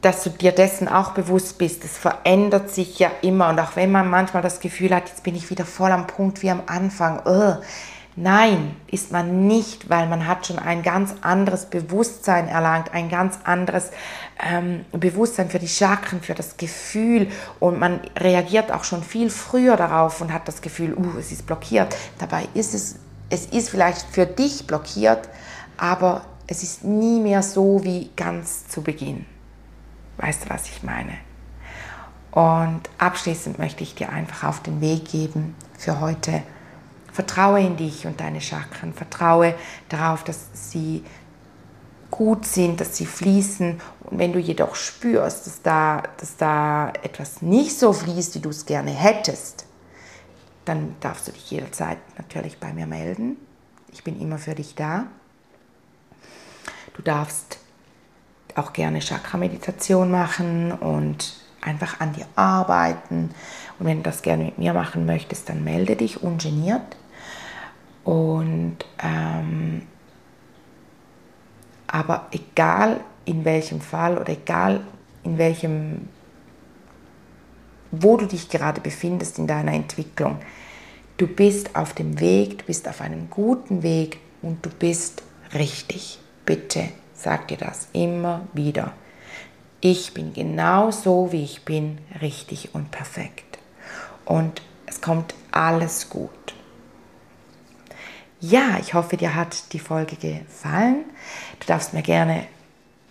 dass 0.03 0.23
du 0.23 0.29
dir 0.29 0.51
dessen 0.51 0.87
auch 0.87 1.11
bewusst 1.11 1.57
bist. 1.57 1.83
Es 1.83 1.97
verändert 1.97 2.69
sich 2.69 2.99
ja 2.99 3.09
immer. 3.21 3.49
Und 3.49 3.59
auch 3.59 3.75
wenn 3.75 3.91
man 3.91 4.09
manchmal 4.09 4.43
das 4.43 4.59
Gefühl 4.59 4.93
hat, 4.93 5.07
jetzt 5.07 5.23
bin 5.23 5.35
ich 5.35 5.49
wieder 5.49 5.65
voll 5.65 5.91
am 5.91 6.07
Punkt 6.07 6.43
wie 6.43 6.51
am 6.51 6.61
Anfang. 6.67 7.21
Ugh. 7.25 7.61
Nein, 8.15 8.75
ist 8.91 9.11
man 9.11 9.47
nicht, 9.47 9.89
weil 9.89 10.07
man 10.07 10.27
hat 10.27 10.45
schon 10.45 10.59
ein 10.59 10.83
ganz 10.83 11.15
anderes 11.21 11.65
Bewusstsein 11.65 12.47
erlangt, 12.47 12.93
ein 12.93 13.09
ganz 13.09 13.39
anderes 13.43 13.89
ähm, 14.39 14.85
Bewusstsein 14.91 15.49
für 15.49 15.57
die 15.57 15.67
Chakren, 15.67 16.21
für 16.21 16.35
das 16.35 16.57
Gefühl 16.57 17.27
und 17.59 17.79
man 17.79 18.01
reagiert 18.15 18.71
auch 18.71 18.83
schon 18.83 19.01
viel 19.01 19.31
früher 19.31 19.77
darauf 19.77 20.21
und 20.21 20.31
hat 20.31 20.47
das 20.47 20.61
Gefühl, 20.61 20.93
uh, 20.95 21.17
es 21.17 21.31
ist 21.31 21.47
blockiert. 21.47 21.95
Dabei 22.19 22.47
ist 22.53 22.75
es, 22.75 22.97
es 23.31 23.47
ist 23.47 23.71
vielleicht 23.71 24.05
für 24.11 24.27
dich 24.27 24.67
blockiert, 24.67 25.27
aber 25.77 26.21
es 26.45 26.61
ist 26.61 26.83
nie 26.83 27.19
mehr 27.19 27.41
so 27.41 27.83
wie 27.83 28.11
ganz 28.15 28.67
zu 28.67 28.83
Beginn. 28.83 29.25
Weißt 30.17 30.45
du, 30.45 30.49
was 30.49 30.69
ich 30.69 30.83
meine? 30.83 31.17
Und 32.31 32.81
abschließend 32.97 33.59
möchte 33.59 33.83
ich 33.83 33.95
dir 33.95 34.09
einfach 34.09 34.47
auf 34.47 34.61
den 34.61 34.81
Weg 34.81 35.05
geben 35.05 35.55
für 35.77 35.99
heute. 35.99 36.41
Vertraue 37.11 37.61
in 37.61 37.77
dich 37.77 38.07
und 38.07 38.19
deine 38.19 38.41
Chakren. 38.41 38.93
Vertraue 38.93 39.53
darauf, 39.89 40.23
dass 40.23 40.47
sie 40.53 41.03
gut 42.09 42.45
sind, 42.45 42.81
dass 42.81 42.97
sie 42.97 43.05
fließen. 43.05 43.79
Und 44.05 44.19
wenn 44.19 44.33
du 44.33 44.39
jedoch 44.39 44.75
spürst, 44.75 45.45
dass 45.45 45.61
da, 45.61 46.03
dass 46.17 46.37
da 46.37 46.89
etwas 47.03 47.41
nicht 47.41 47.77
so 47.77 47.93
fließt, 47.93 48.35
wie 48.35 48.39
du 48.39 48.49
es 48.49 48.65
gerne 48.65 48.91
hättest, 48.91 49.65
dann 50.65 50.95
darfst 51.01 51.27
du 51.27 51.31
dich 51.31 51.51
jederzeit 51.51 51.97
natürlich 52.17 52.59
bei 52.59 52.73
mir 52.73 52.87
melden. 52.87 53.37
Ich 53.91 54.03
bin 54.03 54.19
immer 54.19 54.39
für 54.39 54.55
dich 54.55 54.73
da. 54.73 55.05
Du 56.95 57.01
darfst 57.01 57.59
auch 58.55 58.73
gerne 58.73 58.99
Chakra-Meditation 58.99 60.11
machen 60.11 60.71
und 60.71 61.35
einfach 61.61 61.99
an 61.99 62.13
dir 62.13 62.25
arbeiten. 62.35 63.31
Und 63.79 63.85
wenn 63.85 63.97
du 63.97 64.03
das 64.03 64.21
gerne 64.21 64.45
mit 64.45 64.57
mir 64.57 64.73
machen 64.73 65.05
möchtest, 65.05 65.49
dann 65.49 65.63
melde 65.63 65.95
dich 65.95 66.21
ungeniert. 66.21 66.97
Und 68.03 68.77
ähm, 69.01 69.83
aber 71.87 72.27
egal 72.31 72.99
in 73.25 73.45
welchem 73.45 73.79
Fall 73.79 74.17
oder 74.17 74.33
egal 74.33 74.81
in 75.23 75.37
welchem, 75.37 76.09
wo 77.91 78.17
du 78.17 78.25
dich 78.25 78.49
gerade 78.49 78.81
befindest 78.81 79.39
in 79.39 79.47
deiner 79.47 79.73
Entwicklung, 79.73 80.39
du 81.17 81.27
bist 81.27 81.75
auf 81.75 81.93
dem 81.93 82.19
Weg, 82.19 82.59
du 82.59 82.65
bist 82.65 82.89
auf 82.89 82.99
einem 82.99 83.29
guten 83.29 83.83
Weg 83.83 84.19
und 84.41 84.65
du 84.65 84.69
bist 84.69 85.23
richtig. 85.53 86.19
Bitte 86.45 86.89
sag 87.23 87.47
dir 87.47 87.57
das 87.57 87.87
immer 87.93 88.41
wieder. 88.53 88.93
Ich 89.81 90.13
bin 90.13 90.33
genau 90.33 90.91
so, 90.91 91.31
wie 91.31 91.43
ich 91.43 91.65
bin, 91.65 91.97
richtig 92.21 92.73
und 92.73 92.91
perfekt. 92.91 93.59
Und 94.25 94.61
es 94.85 95.01
kommt 95.01 95.33
alles 95.51 96.09
gut. 96.09 96.29
Ja, 98.39 98.77
ich 98.79 98.93
hoffe, 98.93 99.17
dir 99.17 99.35
hat 99.35 99.73
die 99.73 99.79
Folge 99.79 100.15
gefallen. 100.15 101.05
Du 101.59 101.67
darfst 101.67 101.93
mir 101.93 102.01
gerne 102.01 102.45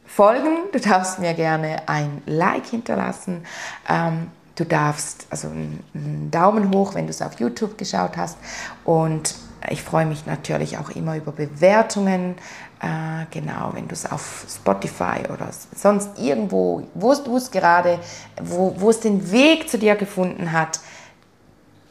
folgen, 0.07 0.57
du 0.72 0.79
darfst 0.79 1.18
mir 1.18 1.33
gerne 1.35 1.88
ein 1.88 2.22
Like 2.27 2.66
hinterlassen. 2.66 3.46
Ähm, 3.88 4.31
du 4.57 4.64
darfst 4.64 5.27
also 5.31 5.48
einen 5.48 6.31
Daumen 6.31 6.70
hoch, 6.75 6.94
wenn 6.94 7.07
du 7.07 7.11
es 7.11 7.22
auf 7.22 7.40
YouTube 7.40 7.79
geschaut 7.79 8.16
hast. 8.16 8.37
Und 8.85 9.35
ich 9.70 9.83
freue 9.83 10.07
mich 10.07 10.27
natürlich 10.27 10.79
auch 10.79 10.90
immer 10.90 11.16
über 11.16 11.33
Bewertungen. 11.33 12.37
Äh, 12.81 13.27
genau, 13.31 13.70
wenn 13.75 13.88
du 13.88 13.94
es 13.94 14.11
auf 14.11 14.46
Spotify 14.48 15.29
oder 15.33 15.48
sonst 15.75 16.18
irgendwo, 16.18 16.83
wo 16.94 17.14
du 17.14 17.37
es 17.37 17.51
gerade, 17.51 17.98
wo, 18.40 18.75
wo 18.79 18.90
es 18.90 19.01
den 19.01 19.31
Weg 19.31 19.68
zu 19.68 19.79
dir 19.79 19.94
gefunden 19.94 20.53
hat, 20.53 20.81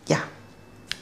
ja, 0.08 0.18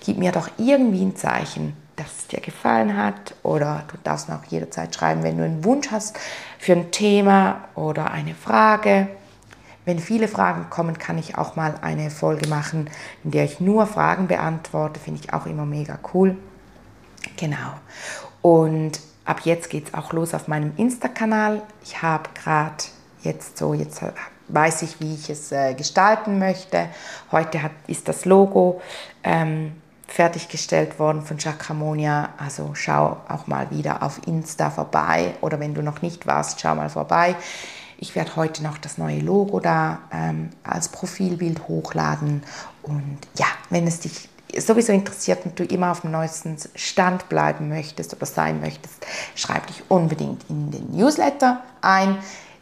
gib 0.05 0.17
mir 0.17 0.31
doch 0.31 0.49
irgendwie 0.57 1.03
ein 1.03 1.15
Zeichen, 1.15 1.75
dass 1.95 2.07
es 2.19 2.27
dir 2.27 2.39
gefallen 2.39 2.95
hat. 2.95 3.35
Oder 3.43 3.83
du 3.91 3.97
darfst 4.03 4.29
mir 4.29 4.35
auch 4.35 4.45
jederzeit 4.45 4.93
schreiben, 4.95 5.23
wenn 5.23 5.37
du 5.37 5.43
einen 5.43 5.63
Wunsch 5.63 5.91
hast 5.91 6.17
für 6.57 6.73
ein 6.73 6.91
Thema 6.91 7.65
oder 7.75 8.11
eine 8.11 8.35
Frage. 8.35 9.07
Wenn 9.85 9.99
viele 9.99 10.27
Fragen 10.27 10.69
kommen, 10.69 10.99
kann 10.99 11.17
ich 11.17 11.37
auch 11.37 11.55
mal 11.55 11.73
eine 11.81 12.11
Folge 12.11 12.47
machen, 12.47 12.89
in 13.23 13.31
der 13.31 13.45
ich 13.45 13.59
nur 13.59 13.87
Fragen 13.87 14.27
beantworte. 14.27 14.99
Finde 14.99 15.21
ich 15.23 15.33
auch 15.33 15.45
immer 15.47 15.65
mega 15.65 15.97
cool. 16.13 16.37
Genau. 17.37 17.73
Und 18.41 18.99
ab 19.25 19.41
jetzt 19.43 19.69
geht 19.69 19.89
es 19.89 19.93
auch 19.93 20.13
los 20.13 20.33
auf 20.33 20.47
meinem 20.47 20.73
Insta-Kanal. 20.77 21.61
Ich 21.83 22.01
habe 22.01 22.29
gerade 22.33 22.83
jetzt 23.21 23.57
so, 23.57 23.73
jetzt 23.73 24.01
weiß 24.47 24.81
ich, 24.81 24.99
wie 24.99 25.13
ich 25.13 25.29
es 25.29 25.51
äh, 25.51 25.73
gestalten 25.73 26.39
möchte. 26.39 26.89
Heute 27.31 27.61
hat, 27.61 27.71
ist 27.87 28.07
das 28.07 28.25
Logo 28.25 28.81
ähm, 29.23 29.73
fertiggestellt 30.07 30.99
worden 30.99 31.21
von 31.21 31.37
Chakramonia. 31.37 32.29
Also 32.37 32.71
schau 32.73 33.17
auch 33.27 33.47
mal 33.47 33.69
wieder 33.71 34.03
auf 34.03 34.19
Insta 34.25 34.69
vorbei 34.69 35.35
oder 35.41 35.59
wenn 35.59 35.73
du 35.73 35.83
noch 35.83 36.01
nicht 36.01 36.25
warst, 36.25 36.59
schau 36.59 36.75
mal 36.75 36.89
vorbei. 36.89 37.35
Ich 37.97 38.15
werde 38.15 38.35
heute 38.37 38.63
noch 38.63 38.77
das 38.77 38.97
neue 38.97 39.19
Logo 39.19 39.59
da 39.59 39.99
ähm, 40.11 40.49
als 40.63 40.87
Profilbild 40.87 41.67
hochladen. 41.67 42.43
Und 42.81 43.19
ja, 43.37 43.47
wenn 43.69 43.85
es 43.87 43.99
dich 43.99 44.29
sowieso 44.57 44.91
interessiert 44.91 45.45
und 45.45 45.59
du 45.59 45.63
immer 45.63 45.91
auf 45.91 46.01
dem 46.01 46.11
neuesten 46.11 46.57
Stand 46.75 47.29
bleiben 47.29 47.69
möchtest 47.69 48.13
oder 48.13 48.25
sein 48.25 48.59
möchtest, 48.59 49.05
schreib 49.35 49.67
dich 49.67 49.83
unbedingt 49.89 50.43
in 50.49 50.71
den 50.71 50.91
Newsletter 50.91 51.63
ein. 51.81 52.17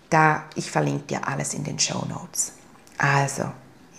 Da 0.09 0.43
ich 0.55 0.71
verlinke 0.71 1.07
dir 1.07 1.27
alles 1.27 1.53
in 1.53 1.63
den 1.63 1.79
Show 1.79 2.05
Notes. 2.07 2.53
Also, 2.97 3.43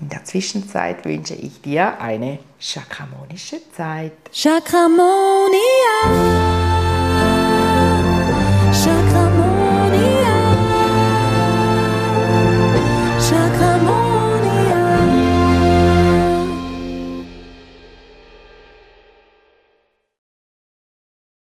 in 0.00 0.08
der 0.08 0.24
Zwischenzeit 0.24 1.04
wünsche 1.04 1.34
ich 1.34 1.60
dir 1.60 2.00
eine 2.00 2.38
chakramonische 2.58 3.60
Zeit. 3.72 4.12
Chakramonia. 4.32 5.56